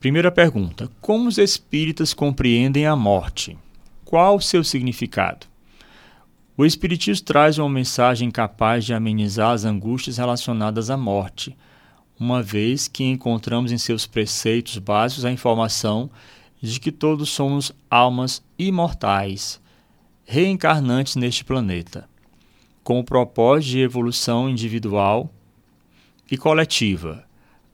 [0.00, 3.56] Primeira pergunta: Como os espíritas compreendem a morte?
[4.04, 5.46] Qual o seu significado?
[6.56, 11.56] O Espiritismo traz uma mensagem capaz de amenizar as angústias relacionadas à morte,
[12.18, 16.08] uma vez que encontramos em seus preceitos básicos a informação
[16.70, 19.60] de que todos somos almas imortais,
[20.24, 22.08] reencarnantes neste planeta,
[22.82, 25.30] com o propósito de evolução individual
[26.30, 27.24] e coletiva.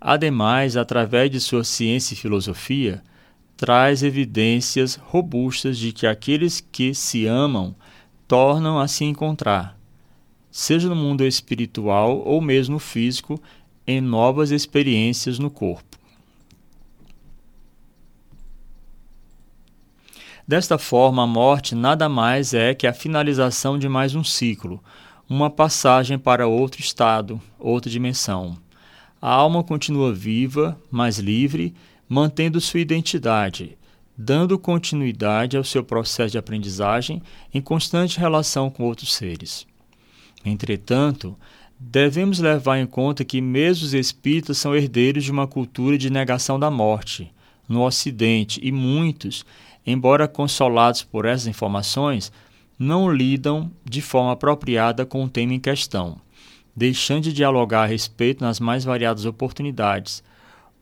[0.01, 3.03] Ademais, através de sua ciência e filosofia,
[3.57, 7.77] traz evidências robustas de que aqueles que se amam
[8.27, 9.79] tornam a se encontrar,
[10.51, 13.41] seja no mundo espiritual ou mesmo físico,
[13.87, 15.90] em novas experiências no corpo.
[20.51, 24.83] Desta forma, a morte nada mais é que a finalização de mais um ciclo,
[25.29, 28.59] uma passagem para outro estado, outra dimensão.
[29.23, 31.73] A alma continua viva, mas livre,
[32.09, 33.79] mantendo sua identidade,
[34.19, 37.23] dando continuidade ao seu processo de aprendizagem
[37.55, 39.65] em constante relação com outros seres.
[40.45, 41.37] Entretanto,
[41.79, 46.59] devemos levar em conta que mesmo os espíritas são herdeiros de uma cultura de negação
[46.59, 47.33] da morte
[47.69, 49.45] no Ocidente e muitos
[49.87, 52.33] embora consolados por essas informações,
[52.79, 56.19] não lidam de forma apropriada com o tema em questão,
[56.75, 60.23] deixando de dialogar a respeito nas mais variadas oportunidades,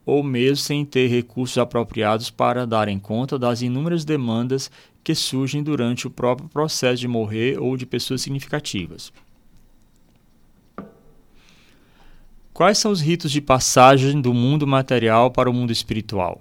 [0.06, 4.70] ou mesmo sem ter recursos apropriados para darem conta das inúmeras demandas
[5.04, 9.12] que surgem durante o próprio processo de morrer ou de pessoas significativas.
[12.52, 16.40] Quais são os ritos de passagem do mundo material para o mundo espiritual?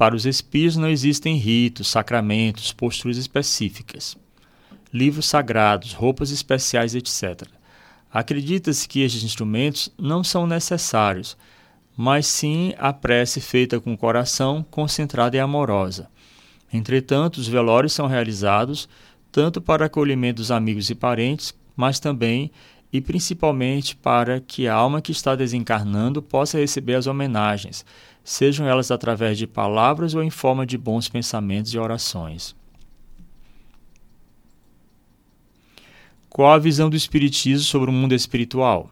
[0.00, 4.16] Para os espíritos não existem ritos, sacramentos, posturas específicas,
[4.90, 7.46] livros sagrados, roupas especiais, etc.
[8.10, 11.36] Acredita-se que estes instrumentos não são necessários,
[11.94, 16.08] mas sim a prece feita com o coração concentrada e amorosa.
[16.72, 18.88] Entretanto, os velórios são realizados
[19.30, 22.50] tanto para acolhimento dos amigos e parentes, mas também
[22.92, 27.84] e principalmente para que a alma que está desencarnando possa receber as homenagens,
[28.24, 32.54] sejam elas através de palavras ou em forma de bons pensamentos e orações.
[36.28, 38.90] Qual a visão do Espiritismo sobre o mundo espiritual?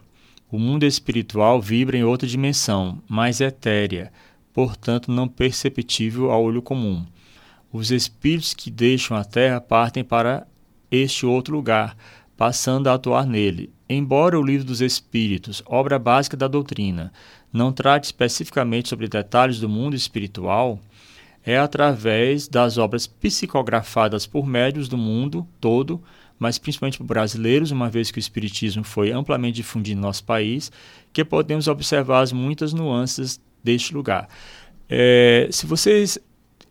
[0.51, 4.11] O mundo espiritual vibra em outra dimensão, mais etérea,
[4.53, 7.05] portanto não perceptível ao olho comum.
[7.71, 10.47] Os espíritos que deixam a Terra partem para
[10.91, 11.95] este outro lugar,
[12.35, 13.71] passando a atuar nele.
[13.87, 17.11] Embora o Livro dos Espíritos, obra básica da doutrina,
[17.51, 20.79] não trate especificamente sobre detalhes do mundo espiritual,
[21.43, 26.01] é através das obras psicografadas por médios do mundo todo,
[26.37, 30.71] mas principalmente por brasileiros, uma vez que o Espiritismo foi amplamente difundido no nosso país,
[31.11, 34.29] que podemos observar as muitas nuances deste lugar.
[34.89, 36.17] É, se vocês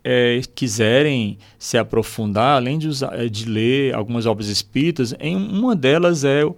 [0.02, 5.76] é, quiserem se aprofundar, além de, usar, é, de ler algumas obras espíritas, em uma
[5.76, 6.56] delas é o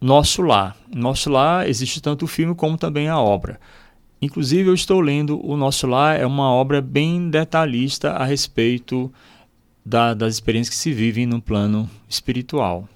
[0.00, 0.76] Nosso Lar.
[0.94, 3.58] Nosso Lar existe tanto o filme como também a obra.
[4.20, 9.12] Inclusive, eu estou lendo O Nosso Lar, é uma obra bem detalhista a respeito
[9.84, 12.88] da, das experiências que se vivem no plano espiritual.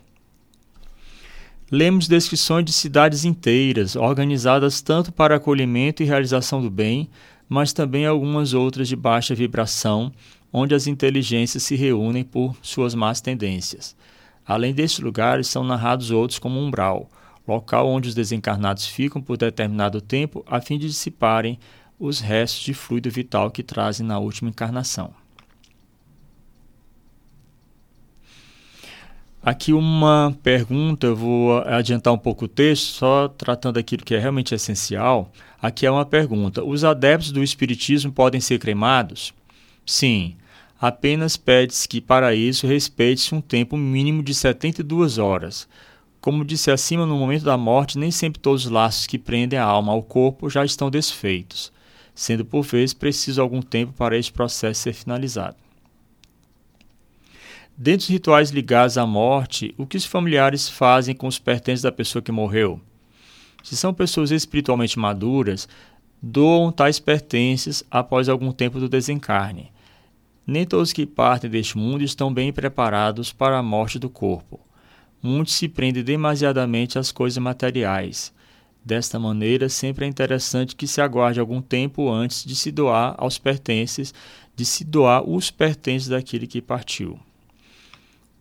[1.70, 7.09] Lemos descrições de cidades inteiras, organizadas tanto para acolhimento e realização do bem,
[7.48, 10.12] mas também algumas outras de baixa vibração,
[10.53, 13.94] onde as inteligências se reúnem por suas más tendências.
[14.51, 17.09] Além destes lugares, são narrados outros como umbral,
[17.46, 21.57] local onde os desencarnados ficam por determinado tempo a fim de dissiparem
[22.01, 25.14] os restos de fluido vital que trazem na última encarnação.
[29.40, 34.53] Aqui uma pergunta, vou adiantar um pouco o texto, só tratando aquilo que é realmente
[34.53, 35.30] essencial.
[35.62, 39.32] Aqui é uma pergunta: os adeptos do Espiritismo podem ser cremados?
[39.86, 40.36] Sim,
[40.81, 45.68] apenas pede-se que para isso respeite-se um tempo mínimo de 72 horas.
[46.20, 49.64] Como disse acima, no momento da morte, nem sempre todos os laços que prendem a
[49.64, 51.70] alma ao corpo já estão desfeitos,
[52.14, 55.57] sendo por vezes preciso algum tempo para este processo ser finalizado.
[57.76, 61.93] Dentre os rituais ligados à morte, o que os familiares fazem com os pertences da
[61.93, 62.81] pessoa que morreu?
[63.62, 65.68] Se são pessoas espiritualmente maduras,
[66.22, 69.70] doam tais pertences após algum tempo do desencarne.
[70.51, 74.59] Nem todos que partem deste mundo estão bem preparados para a morte do corpo.
[75.22, 78.32] Muitos se prendem demasiadamente às coisas materiais.
[78.84, 83.38] Desta maneira, sempre é interessante que se aguarde algum tempo antes de se doar aos
[83.38, 84.12] pertences,
[84.57, 87.16] de se doar os pertences daquele que partiu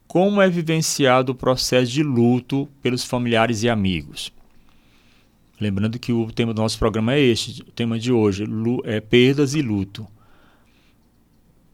[0.08, 4.34] como é vivenciado o processo de luto pelos familiares e amigos.
[5.62, 8.44] Lembrando que o tema do nosso programa é este, o tema de hoje
[8.86, 10.08] é perdas e luto.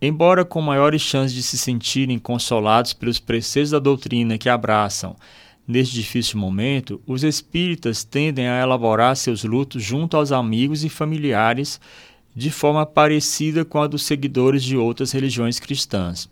[0.06, 5.16] Embora com maiores chances de se sentirem consolados pelos preceitos da doutrina que abraçam
[5.68, 11.82] neste difícil momento, os espíritas tendem a elaborar seus lutos junto aos amigos e familiares
[12.36, 16.30] de forma parecida com a dos seguidores de outras religiões cristãs.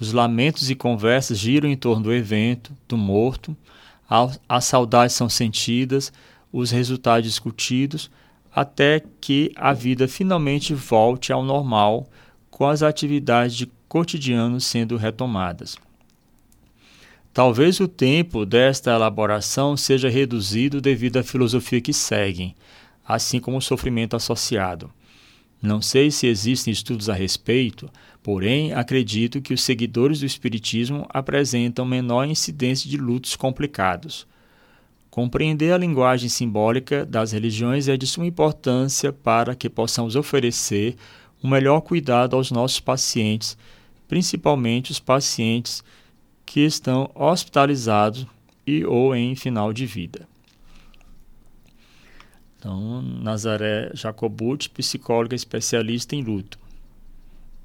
[0.00, 3.54] Os lamentos e conversas giram em torno do evento, do morto,
[4.48, 6.10] as saudades são sentidas,
[6.50, 8.10] os resultados discutidos,
[8.50, 12.08] até que a vida finalmente volte ao normal,
[12.62, 15.76] com as atividades de cotidiano sendo retomadas.
[17.34, 22.54] Talvez o tempo desta elaboração seja reduzido devido à filosofia que seguem,
[23.04, 24.92] assim como o sofrimento associado.
[25.60, 27.90] Não sei se existem estudos a respeito,
[28.22, 34.24] porém acredito que os seguidores do Espiritismo apresentam menor incidência de lutos complicados.
[35.10, 40.94] Compreender a linguagem simbólica das religiões é de suma importância para que possamos oferecer
[41.42, 43.56] um melhor cuidado aos nossos pacientes,
[44.06, 45.82] principalmente os pacientes
[46.44, 48.26] que estão hospitalizados
[48.66, 50.28] e ou em final de vida.
[52.58, 56.58] Então, Nazaré Jacobucci, psicóloga especialista em luto.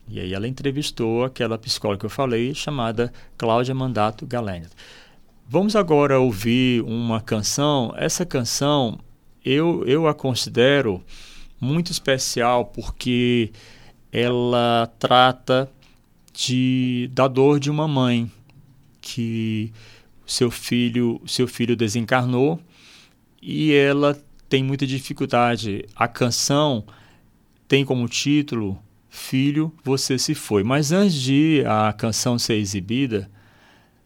[0.09, 4.69] E aí ela entrevistou aquela psicóloga que eu falei, chamada Cláudia Mandato Galena.
[5.47, 7.93] Vamos agora ouvir uma canção.
[7.95, 8.99] Essa canção
[9.45, 11.03] eu, eu a considero
[11.60, 13.51] muito especial porque
[14.12, 15.70] ela trata
[16.34, 18.32] de, da dor de uma mãe
[19.01, 19.72] que
[20.26, 22.60] seu filho, seu filho desencarnou
[23.41, 25.86] e ela tem muita dificuldade.
[25.95, 26.84] A canção
[27.68, 28.78] tem como título
[29.10, 30.64] Filho, você se foi.
[30.64, 33.30] Mas antes de a canção ser exibida,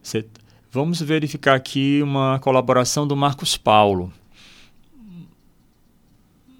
[0.02, 0.24] você,
[0.70, 4.12] vamos verificar aqui uma colaboração do Marcos Paulo.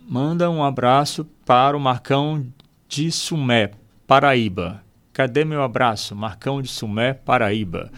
[0.09, 2.45] Manda um abraço para o Marcão
[2.89, 3.71] de Sumé,
[4.07, 4.83] Paraíba.
[5.13, 6.15] Cadê meu abraço?
[6.15, 7.91] Marcão de Sumé, Paraíba.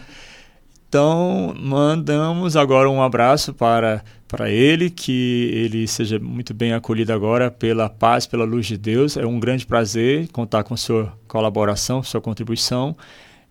[0.87, 7.51] Então, mandamos agora um abraço para, para ele, que ele seja muito bem acolhido agora
[7.51, 9.17] pela paz, pela luz de Deus.
[9.17, 12.95] É um grande prazer contar com sua colaboração, sua contribuição.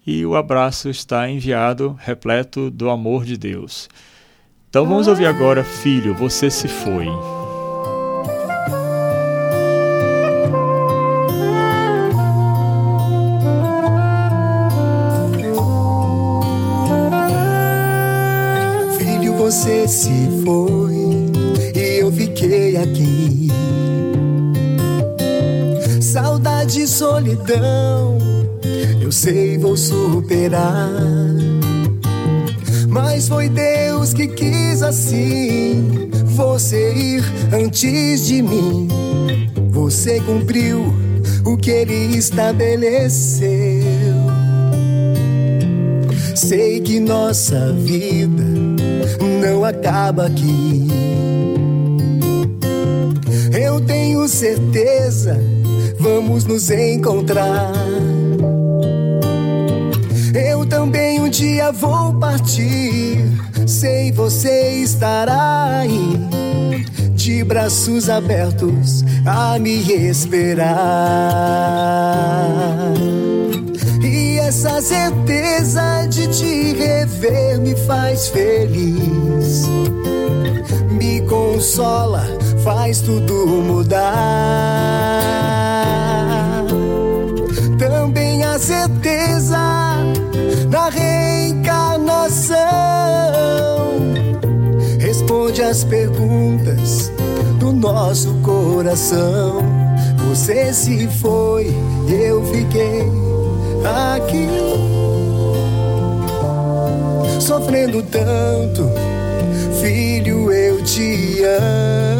[0.07, 3.89] E o abraço está enviado repleto do amor de Deus.
[4.69, 7.07] Então vamos ouvir agora, filho, você se foi.
[26.15, 28.19] Saudade e solidão,
[29.03, 30.93] eu sei vou superar.
[32.89, 38.87] Mas foi Deus que quis assim você ir antes de mim.
[39.73, 40.95] Você cumpriu
[41.45, 43.51] o que ele estabeleceu.
[46.37, 48.45] Sei que nossa vida
[49.43, 50.87] não acaba aqui.
[53.53, 55.41] Eu tenho certeza,
[56.05, 57.73] vamos nos encontrar.
[60.35, 63.25] Eu também um dia vou partir.
[63.67, 66.19] Sei você estará aí,
[67.15, 70.75] de braços abertos a me esperar.
[74.03, 79.67] E essa certeza de te rever me faz feliz,
[80.91, 82.27] me consola,
[82.65, 84.01] faz tudo mudar.
[87.79, 89.59] Também a certeza
[90.71, 92.57] da reencarnação
[94.99, 97.13] responde às perguntas
[97.61, 99.63] do nosso coração.
[100.27, 101.67] Você se foi,
[102.09, 103.05] eu fiquei
[104.15, 104.49] aqui,
[107.41, 108.91] sofrendo tanto.
[109.83, 112.14] Filho, eu te amo.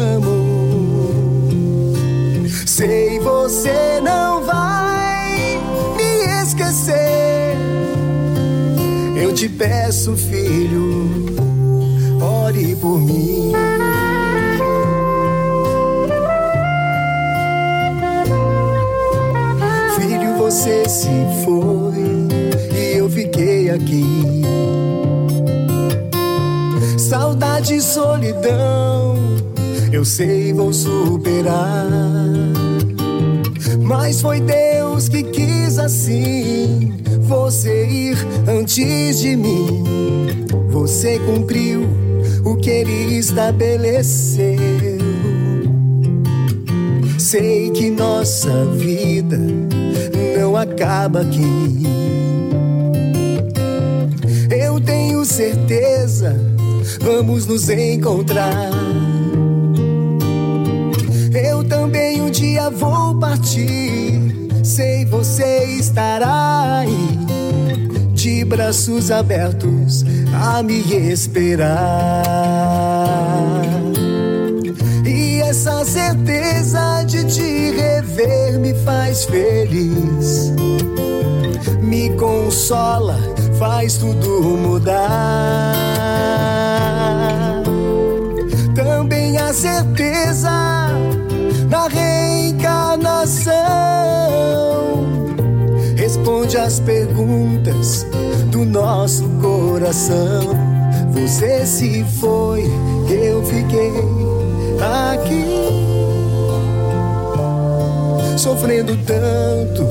[3.25, 5.59] Você não vai
[5.97, 7.57] me esquecer.
[9.19, 11.09] Eu te peço, filho,
[12.21, 13.51] ore por mim.
[19.95, 21.09] Filho, você se
[21.43, 24.05] foi e eu fiquei aqui.
[26.99, 29.15] Saudade e solidão,
[29.91, 32.64] eu sei vou superar.
[33.85, 38.17] Mas foi Deus que quis assim você ir
[38.47, 39.83] antes de mim.
[40.71, 41.87] Você cumpriu
[42.43, 44.57] o que ele estabeleceu.
[47.19, 49.37] Sei que nossa vida
[50.39, 51.83] não acaba aqui.
[54.49, 56.35] Eu tenho certeza,
[57.01, 58.71] vamos nos encontrar.
[61.85, 64.19] Também um dia vou partir.
[64.63, 67.19] Sei você estará aí,
[68.11, 70.81] de braços abertos a me
[71.11, 72.23] esperar.
[75.05, 80.51] E essa certeza de te rever me faz feliz,
[81.83, 83.19] me consola,
[83.59, 85.75] faz tudo mudar.
[88.73, 90.74] Também a certeza
[93.25, 93.65] reencarnação
[95.97, 98.05] responde às perguntas
[98.51, 100.53] do nosso coração.
[101.11, 102.63] Você se foi,
[103.09, 103.91] eu fiquei
[105.13, 105.45] aqui,
[108.37, 109.87] sofrendo tanto.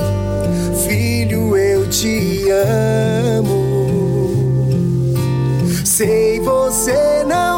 [0.87, 3.65] Filho, eu te amo.
[5.85, 7.54] Sei você não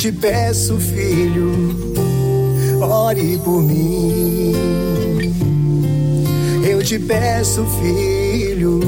[0.00, 1.52] te peço, filho,
[2.80, 4.54] ore por mim.
[6.66, 8.80] Eu te peço, filho,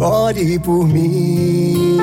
[0.00, 1.96] ore por mim.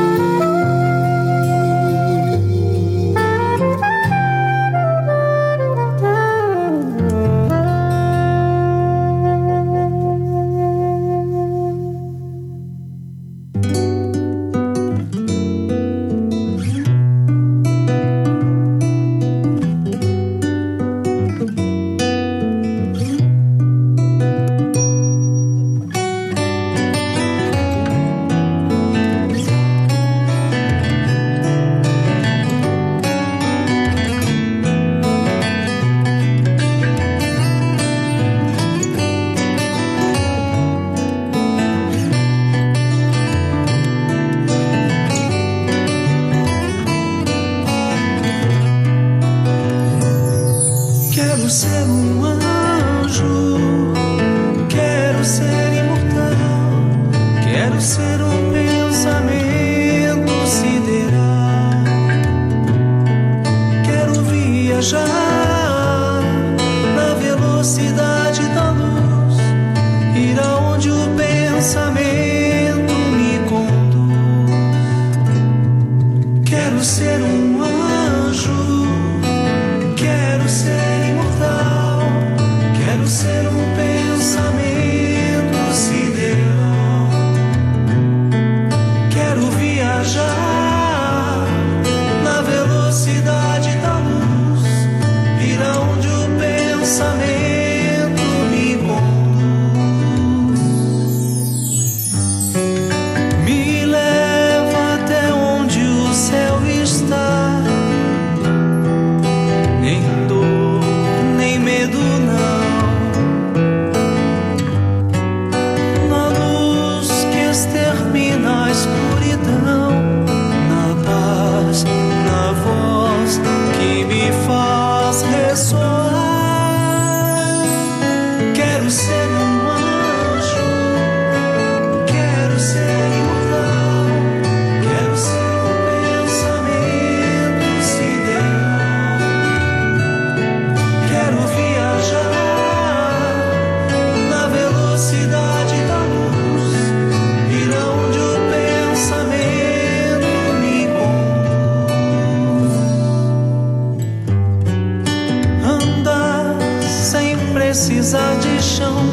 [158.13, 159.05] mesa de chão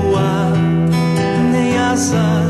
[0.00, 0.52] voar
[1.52, 2.45] nem azar.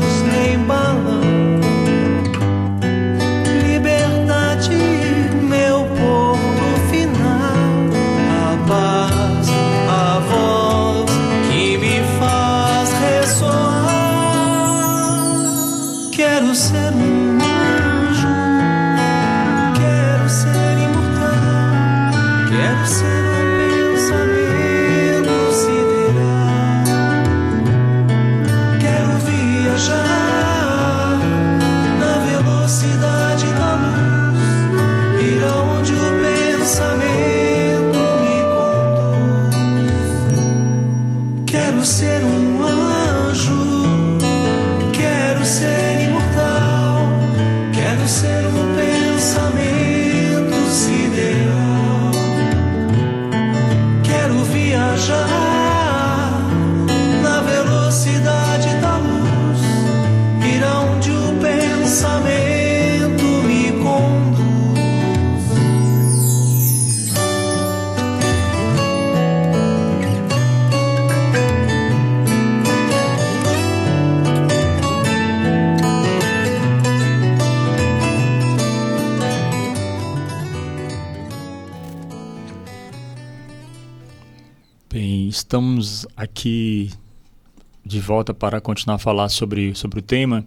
[88.07, 90.45] Volta para continuar a falar sobre, sobre o tema.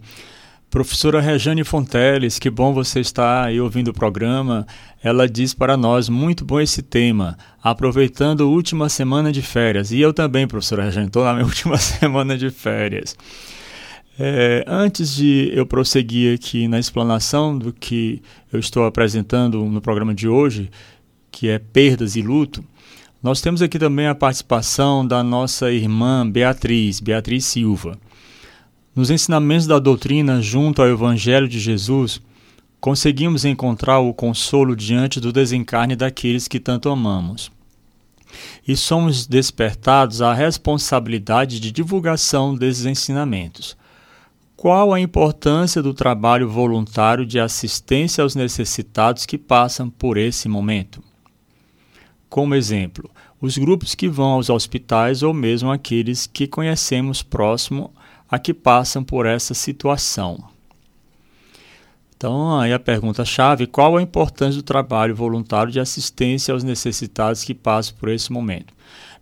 [0.67, 4.65] Professora Rejane Fonteles, que bom você estar aí ouvindo o programa.
[5.03, 9.91] Ela diz para nós, muito bom esse tema, aproveitando a última semana de férias.
[9.91, 13.15] E eu também, professora Rejane, estou na minha última semana de férias.
[14.17, 20.15] É, antes de eu prosseguir aqui na explanação do que eu estou apresentando no programa
[20.15, 20.71] de hoje,
[21.31, 22.63] que é perdas e luto,
[23.21, 27.95] nós temos aqui também a participação da nossa irmã Beatriz, Beatriz Silva.
[28.95, 32.19] Nos ensinamentos da doutrina junto ao Evangelho de Jesus,
[32.79, 37.51] conseguimos encontrar o consolo diante do desencarne daqueles que tanto amamos.
[38.67, 43.77] E somos despertados à responsabilidade de divulgação desses ensinamentos.
[44.55, 51.10] Qual a importância do trabalho voluntário de assistência aos necessitados que passam por esse momento?
[52.31, 53.11] Como exemplo,
[53.41, 57.93] os grupos que vão aos hospitais ou mesmo aqueles que conhecemos próximo
[58.29, 60.41] a que passam por essa situação.
[62.15, 67.53] Então, aí a pergunta-chave: qual a importância do trabalho voluntário de assistência aos necessitados que
[67.53, 68.73] passam por esse momento?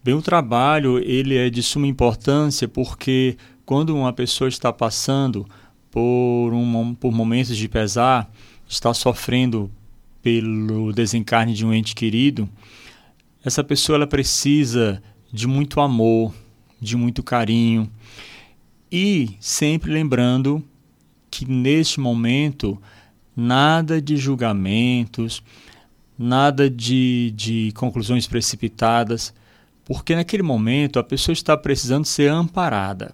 [0.03, 3.35] Bem, o trabalho ele é de suma importância porque
[3.65, 5.47] quando uma pessoa está passando
[5.89, 8.31] por, um, por momentos de pesar,
[8.67, 9.71] está sofrendo
[10.21, 12.47] pelo desencarne de um ente querido,
[13.49, 15.01] essa pessoa ela precisa
[15.33, 16.33] de muito amor,
[16.79, 17.91] de muito carinho
[18.91, 20.63] e sempre lembrando
[21.29, 22.79] que neste momento
[23.35, 25.43] nada de julgamentos,
[26.17, 29.33] nada de, de conclusões precipitadas,
[29.83, 33.13] porque naquele momento a pessoa está precisando ser amparada.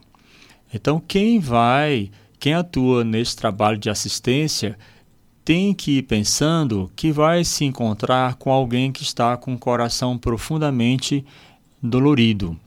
[0.73, 4.77] Então, quem vai, quem atua nesse trabalho de assistência,
[5.45, 10.17] tem que ir pensando que vai se encontrar com alguém que está com o coração
[10.17, 11.23] profundamente
[11.81, 12.59] dolorido,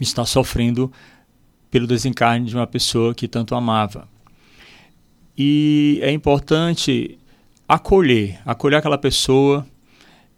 [0.00, 0.90] está sofrendo
[1.68, 4.08] pelo desencarne de uma pessoa que tanto amava.
[5.36, 7.18] E é importante
[7.68, 9.66] acolher, acolher aquela pessoa,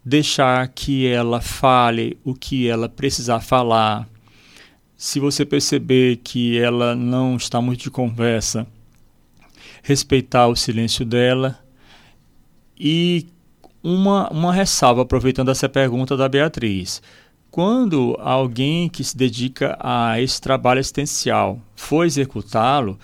[0.03, 4.09] deixar que ela fale o que ela precisar falar.
[4.97, 8.67] Se você perceber que ela não está muito de conversa,
[9.89, 11.59] respeitar o silêncio dela.
[12.79, 13.27] E
[13.83, 17.01] uma, uma ressalva, aproveitando essa pergunta da Beatriz.
[17.51, 22.99] Quando alguém que se dedica a esse trabalho assistencial for executá-lo,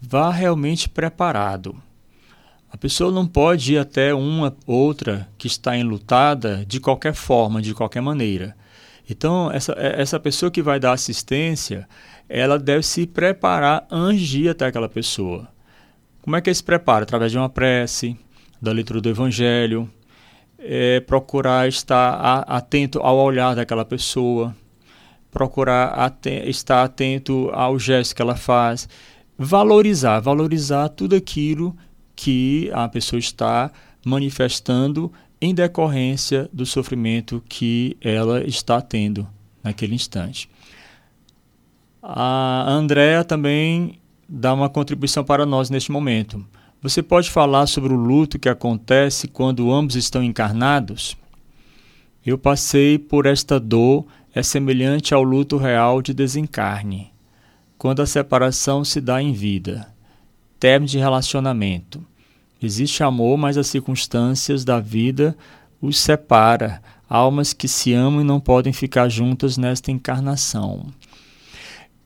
[0.00, 1.74] vá realmente preparado.
[2.70, 7.74] A pessoa não pode ir até uma outra que está enlutada de qualquer forma, de
[7.74, 8.56] qualquer maneira.
[9.10, 11.88] Então, essa, essa pessoa que vai dar assistência,
[12.28, 15.48] ela deve se preparar antes de ir até aquela pessoa.
[16.22, 17.04] Como é que ele se prepara?
[17.04, 18.16] Através de uma prece,
[18.60, 19.90] da leitura do Evangelho,
[20.58, 24.54] é, procurar estar atento ao olhar daquela pessoa,
[25.30, 26.12] procurar
[26.46, 28.88] estar atento ao gesto que ela faz,
[29.36, 31.76] valorizar, valorizar tudo aquilo
[32.16, 33.70] que a pessoa está
[34.04, 39.28] manifestando em decorrência do sofrimento que ela está tendo
[39.62, 40.50] naquele instante.
[42.02, 46.44] A Andrea também dá uma contribuição para nós neste momento.
[46.82, 51.16] Você pode falar sobre o luto que acontece quando ambos estão encarnados?
[52.24, 54.04] Eu passei por esta dor,
[54.34, 57.10] é semelhante ao luto real de desencarne,
[57.78, 59.92] quando a separação se dá em vida.
[60.60, 62.04] Termo de relacionamento.
[62.60, 65.36] Existe amor, mas as circunstâncias da vida
[65.80, 66.82] os separa.
[67.08, 70.86] Almas que se amam e não podem ficar juntas nesta encarnação.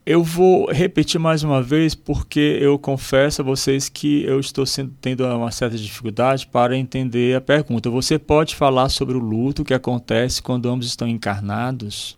[0.05, 4.93] Eu vou repetir mais uma vez porque eu confesso a vocês que eu estou sendo,
[4.99, 7.89] tendo uma certa dificuldade para entender a pergunta.
[7.89, 12.17] Você pode falar sobre o luto que acontece quando ambos estão encarnados?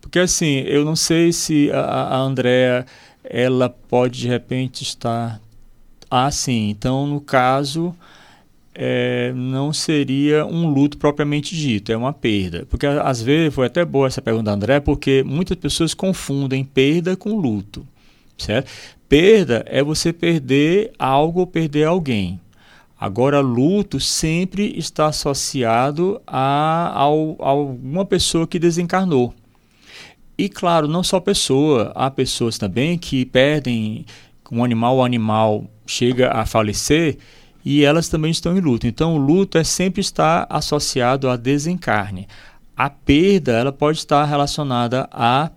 [0.00, 2.86] Porque assim, eu não sei se a, a Andrea
[3.22, 5.38] ela pode de repente estar
[6.10, 6.70] assim.
[6.70, 7.94] Então, no caso,
[8.74, 12.66] é, não seria um luto propriamente dito, é uma perda.
[12.68, 17.38] Porque às vezes, foi até boa essa pergunta André, porque muitas pessoas confundem perda com
[17.38, 17.86] luto,
[18.38, 18.70] certo?
[19.08, 22.40] Perda é você perder algo ou perder alguém.
[22.98, 29.34] Agora, luto sempre está associado a, a, a alguma pessoa que desencarnou.
[30.38, 34.06] E claro, não só pessoa, há pessoas também que perdem
[34.50, 37.18] um animal, o animal chega a falecer
[37.64, 38.86] e elas também estão em luto.
[38.86, 42.26] Então, o luto é sempre estar associado a desencarne.
[42.76, 45.50] A perda ela pode estar relacionada a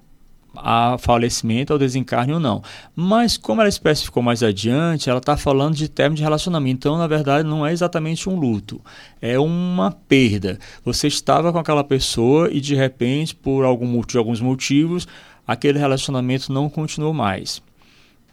[0.57, 2.61] a falecimento, ao desencarne ou não.
[2.95, 6.77] Mas como ela especificou mais adiante, ela está falando de término de relacionamento.
[6.77, 8.81] Então, na verdade, não é exatamente um luto,
[9.21, 10.59] é uma perda.
[10.83, 15.07] Você estava com aquela pessoa e de repente, por algum, de alguns motivos,
[15.45, 17.61] aquele relacionamento não continuou mais.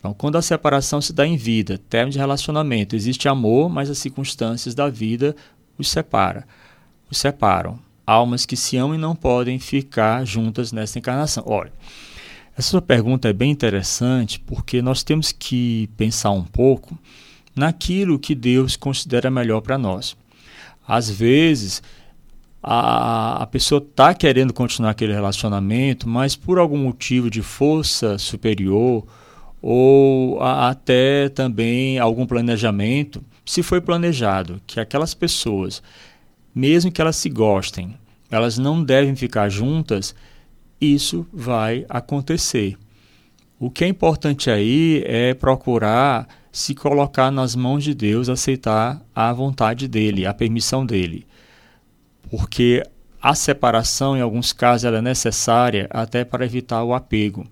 [0.02, 3.98] Então, quando a separação se dá em vida, término de relacionamento, existe amor, mas as
[3.98, 5.36] circunstâncias da vida
[5.78, 6.44] os separa,
[7.08, 7.78] os separam.
[8.04, 11.44] Almas que se amam e não podem ficar juntas nessa encarnação.
[11.46, 11.72] Olha,
[12.58, 16.98] essa sua pergunta é bem interessante porque nós temos que pensar um pouco
[17.54, 20.16] naquilo que Deus considera melhor para nós.
[20.84, 21.80] Às vezes,
[22.60, 29.06] a, a pessoa está querendo continuar aquele relacionamento, mas por algum motivo de força superior
[29.62, 35.80] ou a, até também algum planejamento, se foi planejado que aquelas pessoas,
[36.52, 37.96] mesmo que elas se gostem,
[38.28, 40.14] elas não devem ficar juntas,
[40.80, 42.76] isso vai acontecer.
[43.58, 49.32] O que é importante aí é procurar se colocar nas mãos de Deus, aceitar a
[49.32, 51.26] vontade dele, a permissão dele.
[52.28, 52.82] Porque
[53.20, 57.46] a separação, em alguns casos, é necessária até para evitar o apego.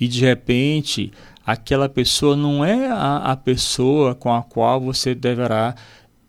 [0.00, 1.12] E de repente,
[1.44, 5.74] aquela pessoa não é a, a pessoa com a qual você deverá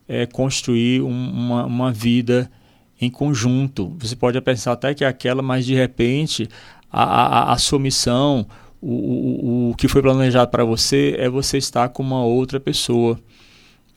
[0.07, 2.51] é, construir um, uma, uma vida
[2.99, 3.95] em conjunto.
[3.99, 6.49] Você pode pensar até que é aquela, mas de repente
[6.91, 8.45] a, a, a sua missão,
[8.81, 13.19] o, o, o que foi planejado para você é você estar com uma outra pessoa.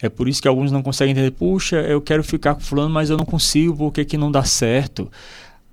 [0.01, 3.09] É por isso que alguns não conseguem entender, puxa, eu quero ficar com fulano, mas
[3.09, 5.11] eu não consigo, por que, que não dá certo?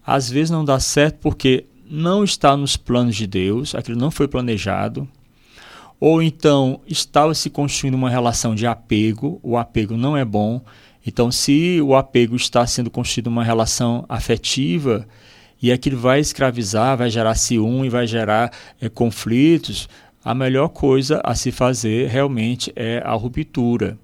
[0.06, 4.28] Às vezes não dá certo porque não está nos planos de Deus, aquilo não foi
[4.28, 5.08] planejado.
[6.06, 10.62] Ou então estava se construindo uma relação de apego, o apego não é bom,
[11.08, 15.08] então, se o apego está sendo construído uma relação afetiva
[15.62, 18.52] e aquilo vai escravizar, vai gerar ciúme, vai gerar
[18.82, 19.88] é, conflitos,
[20.26, 23.98] a melhor coisa a se fazer realmente é a ruptura.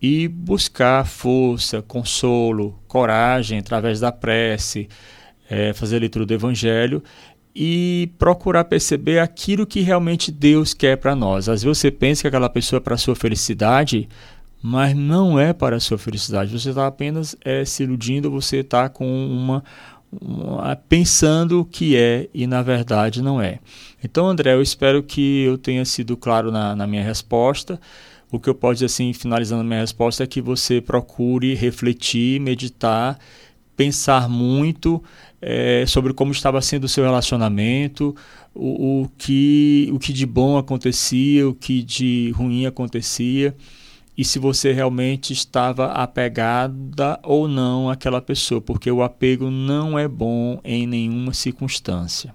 [0.00, 4.88] E buscar força, consolo, coragem através da prece,
[5.50, 7.02] é, fazer a leitura do Evangelho
[7.60, 11.48] e procurar perceber aquilo que realmente Deus quer para nós.
[11.48, 14.08] Às vezes você pensa que aquela pessoa é para a sua felicidade,
[14.62, 16.56] mas não é para a sua felicidade.
[16.56, 19.64] Você está apenas é, se iludindo, você está com uma,
[20.12, 23.58] uma, pensando que é e na verdade não é.
[24.04, 27.80] Então, André, eu espero que eu tenha sido claro na, na minha resposta.
[28.30, 32.40] O que eu posso dizer assim, finalizando a minha resposta, é que você procure refletir,
[32.40, 33.18] meditar,
[33.76, 35.02] pensar muito
[35.40, 38.14] é, sobre como estava sendo o seu relacionamento,
[38.54, 43.54] o, o, que, o que de bom acontecia, o que de ruim acontecia
[44.18, 50.08] e se você realmente estava apegada ou não àquela pessoa, porque o apego não é
[50.08, 52.34] bom em nenhuma circunstância.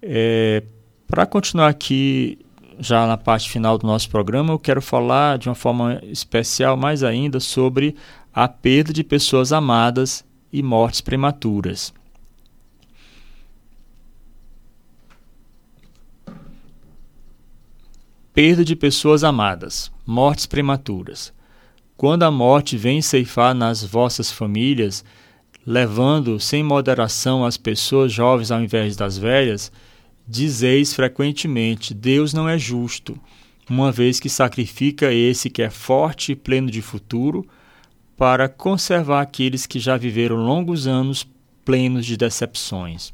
[0.00, 0.62] É,
[1.08, 2.38] Para continuar aqui,
[2.78, 7.02] já na parte final do nosso programa, eu quero falar de uma forma especial, mais
[7.02, 7.96] ainda, sobre
[8.32, 10.24] a perda de pessoas amadas
[10.54, 11.92] e mortes prematuras.
[18.32, 21.32] Perda de pessoas amadas, mortes prematuras.
[21.96, 25.04] Quando a morte vem ceifar nas vossas famílias,
[25.66, 29.72] levando sem moderação as pessoas jovens ao invés das velhas,
[30.24, 33.18] dizeis frequentemente: Deus não é justo,
[33.68, 37.44] uma vez que sacrifica esse que é forte e pleno de futuro,
[38.16, 41.26] para conservar aqueles que já viveram longos anos
[41.64, 43.12] plenos de decepções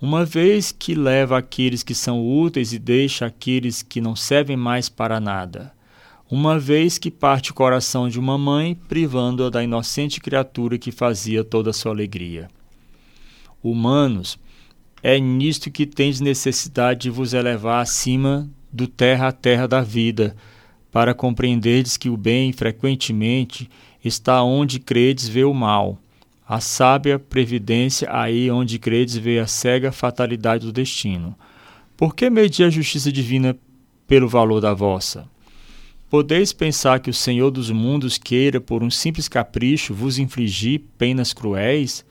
[0.00, 4.88] uma vez que leva aqueles que são úteis e deixa aqueles que não servem mais
[4.88, 5.72] para nada,
[6.30, 11.42] uma vez que parte o coração de uma mãe, privando-a da inocente criatura que fazia
[11.42, 12.48] toda a sua alegria.
[13.62, 14.38] Humanos,
[15.02, 20.36] é nisto que tendes necessidade de vos elevar acima do terra a terra da vida,
[20.92, 23.70] para compreenderdes que o bem, frequentemente,
[24.08, 25.98] está onde credes ver o mal
[26.48, 31.34] a sábia previdência aí onde credes vê a cega fatalidade do destino.
[31.96, 33.56] Por que medir a justiça divina
[34.06, 35.28] pelo valor da vossa?
[36.08, 41.32] Podeis pensar que o Senhor dos mundos queira, por um simples capricho, vos infligir penas
[41.32, 42.04] cruéis?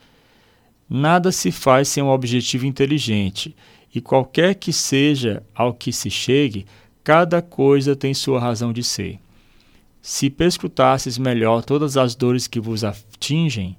[0.89, 3.55] Nada se faz sem um objetivo inteligente,
[3.93, 6.65] e qualquer que seja ao que se chegue,
[7.05, 9.17] cada coisa tem sua razão de ser.
[10.07, 13.75] Se perscrutasses melhor todas as dores que vos atingem,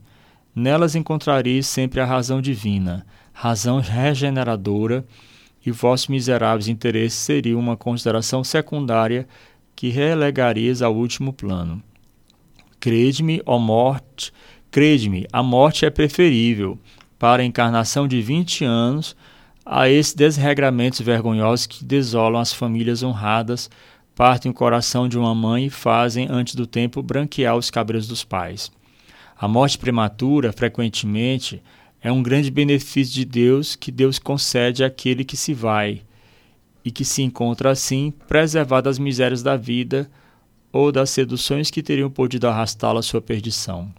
[0.53, 5.07] Nelas encontrareis sempre a razão divina, razão regeneradora,
[5.65, 9.29] e vossos miseráveis interesses seriam uma consideração secundária
[9.77, 11.81] que relegarias ao último plano.
[12.81, 14.33] Crede-me, ó morte,
[14.69, 16.77] crede-me, a morte é preferível
[17.21, 19.15] para a encarnação de vinte anos
[19.65, 23.71] a esses desregramentos vergonhosos que desolam as famílias honradas,
[24.17, 28.25] partem o coração de uma mãe e fazem, antes do tempo, branquear os cabelos dos
[28.25, 28.73] pais.
[29.39, 31.63] A morte prematura, frequentemente,
[32.01, 36.01] é um grande benefício de Deus que Deus concede àquele que se vai
[36.83, 40.11] e que se encontra assim preservado das misérias da vida
[40.73, 43.93] ou das seduções que teriam podido arrastá-lo à sua perdição.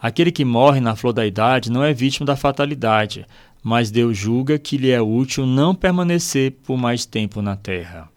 [0.00, 3.26] Aquele que morre na flor da idade não é vítima da fatalidade,
[3.60, 8.13] mas Deus julga que lhe é útil não permanecer por mais tempo na terra.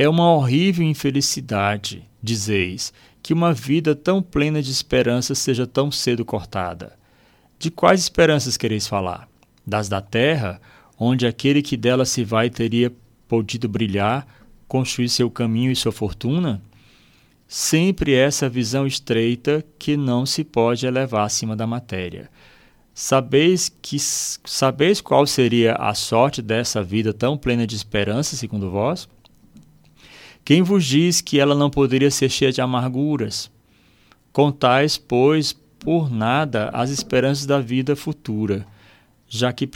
[0.00, 2.90] É uma horrível infelicidade, dizeis,
[3.22, 6.98] que uma vida tão plena de esperanças seja tão cedo cortada.
[7.58, 9.28] De quais esperanças quereis falar?
[9.66, 10.58] Das da terra,
[10.98, 12.90] onde aquele que dela se vai teria
[13.28, 14.26] podido brilhar,
[14.66, 16.62] construir seu caminho e sua fortuna?
[17.46, 22.30] Sempre essa visão estreita que não se pode elevar acima da matéria.
[22.94, 29.06] Sabeis que sabeis qual seria a sorte dessa vida tão plena de esperança, segundo vós?
[30.44, 33.50] Quem vos diz que ela não poderia ser cheia de amarguras?
[34.32, 38.66] Contais, pois, por nada as esperanças da vida futura,
[39.28, 39.68] já que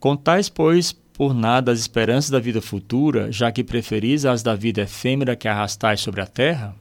[0.00, 4.82] contais, pois, por nada as esperanças da vida futura, já que preferis as da vida
[4.82, 6.74] efêmera que arrastais sobre a terra?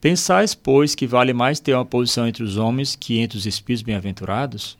[0.00, 3.82] Pensais, pois, que vale mais ter uma posição entre os homens que entre os espíritos
[3.82, 4.76] bem-aventurados?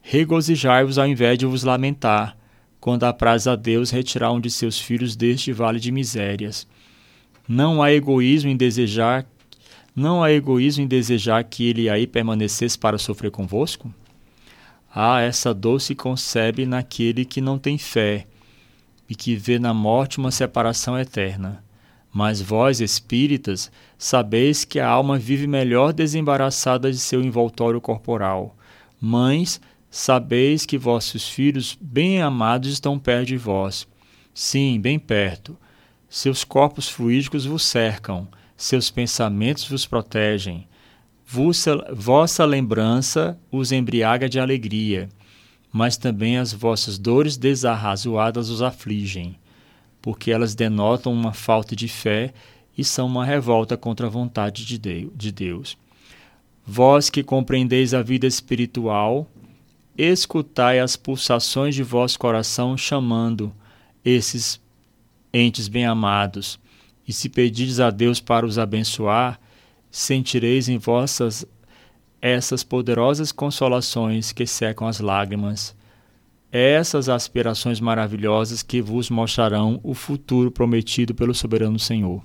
[0.00, 2.36] Regozijai-vos ao invés de vos lamentar,
[2.80, 6.66] quando apraz a Deus retirar um de seus filhos deste vale de misérias.
[7.48, 9.26] Não há egoísmo em desejar,
[9.94, 13.92] não há egoísmo em desejar que ele aí permanecesse para sofrer convosco?
[14.94, 18.26] Ah, essa dor se concebe naquele que não tem fé
[19.08, 21.62] e que vê na morte uma separação eterna.
[22.12, 28.56] Mas vós, espíritas, sabeis que a alma vive melhor desembaraçada de seu envoltório corporal.
[28.98, 29.60] Mães,
[29.90, 33.86] sabeis que vossos filhos bem amados estão perto de vós.
[34.34, 35.56] Sim, bem perto.
[36.08, 40.66] Seus corpos fluídicos vos cercam, seus pensamentos vos protegem.
[41.26, 45.08] Vossa, vossa lembrança os embriaga de alegria,
[45.72, 49.38] mas também as vossas dores desarrazoadas os afligem
[50.06, 52.32] porque elas denotam uma falta de fé
[52.78, 55.76] e são uma revolta contra a vontade de Deus.
[56.64, 59.28] Vós que compreendeis a vida espiritual,
[59.96, 63.52] escutai as pulsações de vosso coração chamando
[64.04, 64.60] esses
[65.32, 66.58] entes bem-amados,
[67.06, 69.40] e se pedires a Deus para os abençoar,
[69.90, 71.44] sentireis em vossas
[72.20, 75.76] essas poderosas consolações que secam as lágrimas
[76.50, 82.22] essas aspirações maravilhosas que vos mostrarão o futuro prometido pelo soberano Senhor.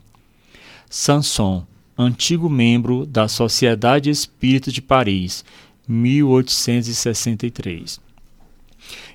[0.89, 1.65] Sanson,
[1.97, 5.43] antigo membro da Sociedade Espírita de Paris,
[5.87, 7.99] 1863.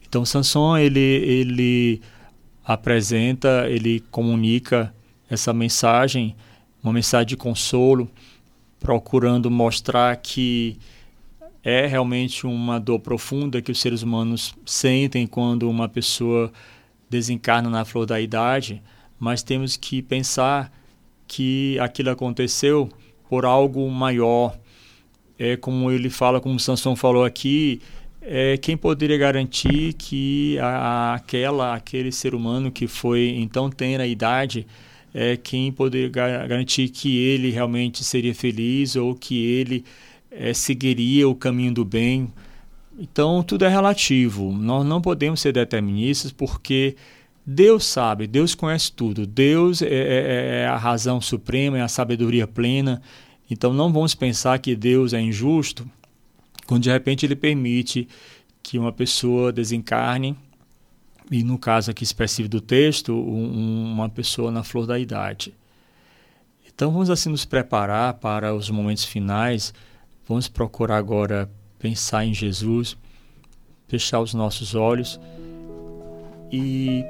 [0.08, 2.00] Então Sanson ele ele
[2.64, 4.92] apresenta, ele comunica
[5.30, 6.34] essa mensagem,
[6.82, 8.10] uma mensagem de consolo,
[8.80, 10.78] procurando mostrar que
[11.62, 16.52] é realmente uma dor profunda que os seres humanos sentem quando uma pessoa
[17.10, 18.80] desencarna na flor da idade,
[19.18, 20.72] mas temos que pensar
[21.26, 22.88] que aquilo aconteceu
[23.28, 24.56] por algo maior.
[25.38, 27.80] É como ele fala, como Sansão falou aqui,
[28.22, 34.06] é quem poderia garantir que a, aquela aquele ser humano que foi então tem a
[34.06, 34.66] idade
[35.14, 39.84] é quem poderia garantir que ele realmente seria feliz ou que ele
[40.30, 42.28] é, seguiria o caminho do bem.
[42.98, 44.52] Então, tudo é relativo.
[44.52, 46.96] Nós não podemos ser deterministas porque
[47.46, 49.26] Deus sabe, Deus conhece tudo.
[49.26, 53.00] Deus é, é, é a razão suprema, é a sabedoria plena.
[53.50, 55.88] Então, não vamos pensar que Deus é injusto
[56.66, 58.08] quando de repente ele permite
[58.62, 60.36] que uma pessoa desencarne
[61.30, 65.54] e no caso aqui específico do texto, um, uma pessoa na flor da idade.
[66.66, 69.72] Então vamos assim nos preparar para os momentos finais
[70.28, 72.96] Vamos procurar agora pensar em Jesus,
[73.86, 75.20] fechar os nossos olhos
[76.50, 77.04] e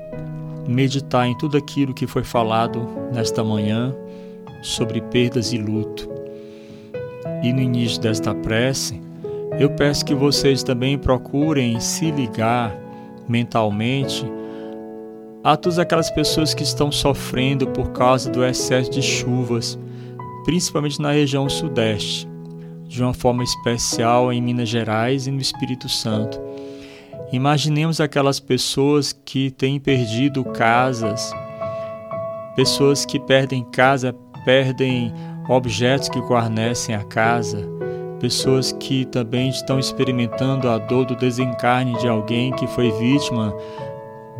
[0.68, 3.94] meditar em tudo aquilo que foi falado nesta manhã
[4.60, 6.25] sobre perdas e luto.
[7.42, 9.00] E no início desta prece,
[9.58, 12.74] eu peço que vocês também procurem se ligar
[13.28, 14.24] mentalmente
[15.42, 19.78] a todas aquelas pessoas que estão sofrendo por causa do excesso de chuvas,
[20.44, 22.28] principalmente na região sudeste
[22.88, 26.40] de uma forma especial em Minas Gerais e no Espírito Santo.
[27.32, 31.32] Imaginemos aquelas pessoas que têm perdido casas,
[32.54, 34.14] pessoas que perdem casa,
[34.44, 35.12] perdem
[35.48, 37.66] objetos que guarnecem a casa,
[38.20, 43.54] pessoas que também estão experimentando a dor do desencarne de alguém que foi vítima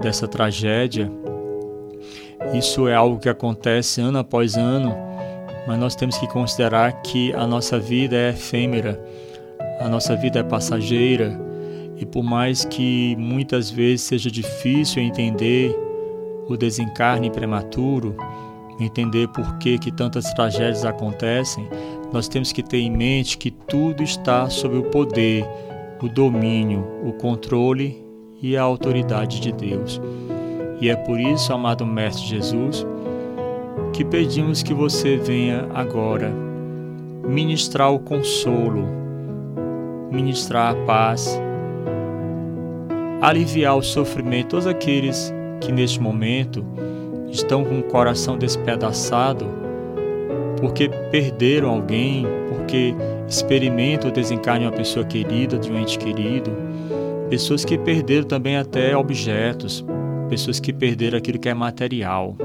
[0.00, 1.10] dessa tragédia.
[2.54, 4.94] Isso é algo que acontece ano após ano,
[5.66, 9.02] mas nós temos que considerar que a nossa vida é efêmera,
[9.80, 11.38] a nossa vida é passageira,
[11.96, 15.74] e por mais que muitas vezes seja difícil entender
[16.48, 18.16] o desencarne prematuro,
[18.78, 21.68] entender por que, que tantas tragédias acontecem,
[22.12, 25.46] nós temos que ter em mente que tudo está sob o poder,
[26.02, 28.04] o domínio, o controle
[28.40, 30.00] e a autoridade de Deus.
[30.80, 32.86] E é por isso, amado Mestre Jesus,
[33.92, 36.30] que pedimos que você venha agora
[37.26, 38.84] ministrar o consolo,
[40.10, 41.40] ministrar a paz,
[43.20, 46.64] aliviar o sofrimento todos aqueles que neste momento
[47.30, 49.46] estão com o coração despedaçado
[50.60, 52.94] porque perderam alguém, porque
[53.28, 56.50] experimentam o desencarne de uma pessoa querida, de um ente querido,
[57.28, 59.84] pessoas que perderam também até objetos,
[60.28, 62.36] pessoas que perderam aquilo que é material.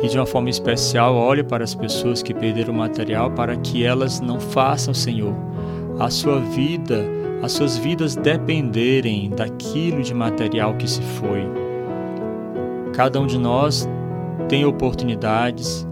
[0.00, 3.84] E de uma forma especial, olhe para as pessoas que perderam o material para que
[3.84, 5.34] elas não façam, Senhor,
[5.98, 7.04] a sua vida,
[7.42, 11.67] as suas vidas dependerem daquilo de material que se foi.
[12.98, 13.88] Cada um de nós
[14.48, 15.86] tem oportunidades,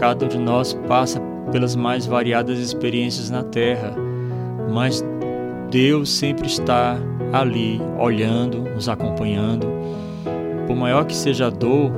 [0.00, 1.20] cada um de nós passa
[1.52, 3.94] pelas mais variadas experiências na Terra,
[4.68, 5.04] mas
[5.70, 6.98] Deus sempre está
[7.32, 9.68] ali, olhando, nos acompanhando.
[10.66, 11.92] Por maior que seja a dor,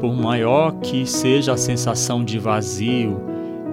[0.00, 3.20] por maior que seja a sensação de vazio,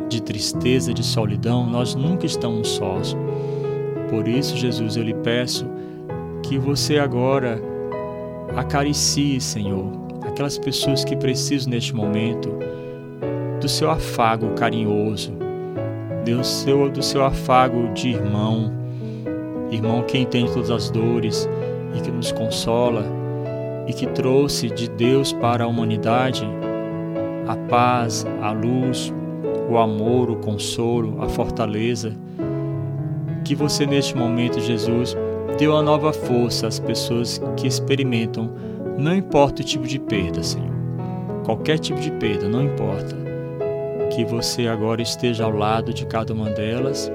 [0.09, 3.15] de tristeza, de solidão, nós nunca estamos sós.
[4.09, 5.65] Por isso, Jesus, eu lhe peço
[6.43, 7.74] que você agora
[8.55, 9.91] acaricie, Senhor,
[10.21, 12.57] aquelas pessoas que precisam neste momento
[13.59, 15.33] do seu afago carinhoso,
[16.25, 18.71] do seu, do seu afago de irmão,
[19.71, 21.47] irmão que entende todas as dores
[21.95, 23.03] e que nos consola
[23.87, 26.45] e que trouxe de Deus para a humanidade
[27.47, 29.13] a paz, a luz,
[29.69, 32.13] o amor, o consolo, a fortaleza.
[33.43, 35.15] Que você neste momento, Jesus,
[35.57, 38.51] deu uma nova força às pessoas que experimentam,
[38.97, 40.73] não importa o tipo de perda, Senhor.
[41.45, 43.15] Qualquer tipo de perda, não importa.
[44.13, 47.11] Que você agora esteja ao lado de cada uma delas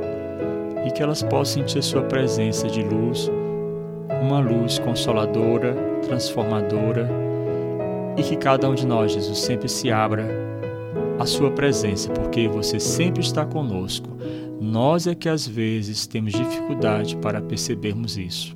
[0.87, 3.31] e que elas possam sentir a sua presença de luz,
[4.23, 7.09] uma luz consoladora, transformadora,
[8.17, 10.27] e que cada um de nós, Jesus, sempre se abra
[11.19, 14.09] à sua presença, porque você sempre está conosco.
[14.61, 18.55] Nós é que às vezes temos dificuldade para percebermos isso.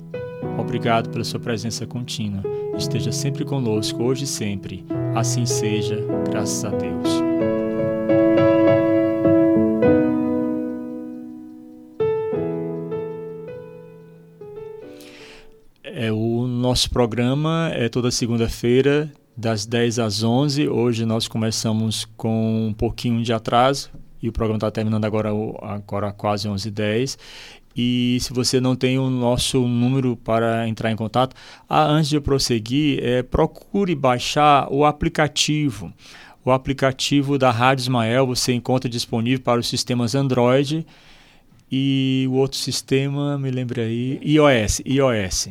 [0.59, 2.43] Obrigado pela sua presença contínua.
[2.77, 4.85] Esteja sempre conosco, hoje e sempre.
[5.15, 5.99] Assim seja,
[6.29, 7.09] graças a Deus.
[15.83, 20.69] É, o nosso programa é toda segunda-feira, das 10 às 11.
[20.69, 23.89] Hoje nós começamos com um pouquinho de atraso
[24.25, 25.29] e o programa está terminando agora,
[25.61, 27.17] agora quase 11h10.
[27.77, 31.35] E se você não tem o nosso número para entrar em contato,
[31.69, 35.93] ah, antes de eu prosseguir, é, procure baixar o aplicativo.
[36.43, 40.85] O aplicativo da Rádio Ismael você encontra disponível para os sistemas Android
[41.71, 44.81] e o outro sistema, me lembre aí, iOS.
[44.85, 45.49] iOS.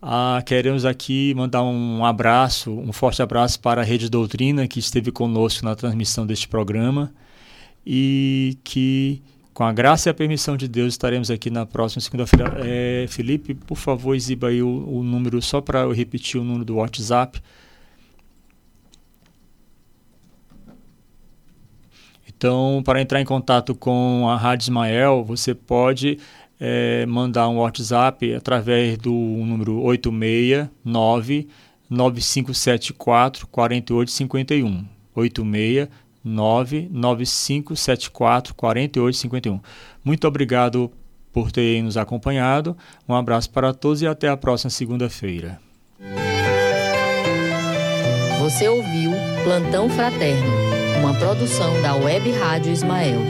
[0.00, 5.10] Ah, queremos aqui mandar um abraço, um forte abraço para a Rede Doutrina, que esteve
[5.10, 7.12] conosco na transmissão deste programa
[7.86, 9.22] e que,
[9.54, 12.56] com a graça e a permissão de Deus, estaremos aqui na próxima segunda-feira.
[12.58, 16.64] É, Felipe, por favor, exiba aí o, o número, só para eu repetir o número
[16.64, 17.40] do WhatsApp.
[22.38, 26.18] Então, para entrar em contato com a Rádio Ismael, você pode
[26.60, 31.48] é, mandar um WhatsApp através do número 869
[31.90, 34.84] 9574 4851.
[35.14, 35.88] 869
[36.28, 39.60] 9574 4851.
[40.04, 40.90] Muito obrigado
[41.32, 42.76] por ter nos acompanhado.
[43.08, 45.60] Um abraço para todos e até a próxima segunda-feira.
[48.40, 49.12] Você ouviu
[49.44, 50.50] Plantão Fraterno,
[51.00, 53.20] uma produção da Web Rádio Ismael.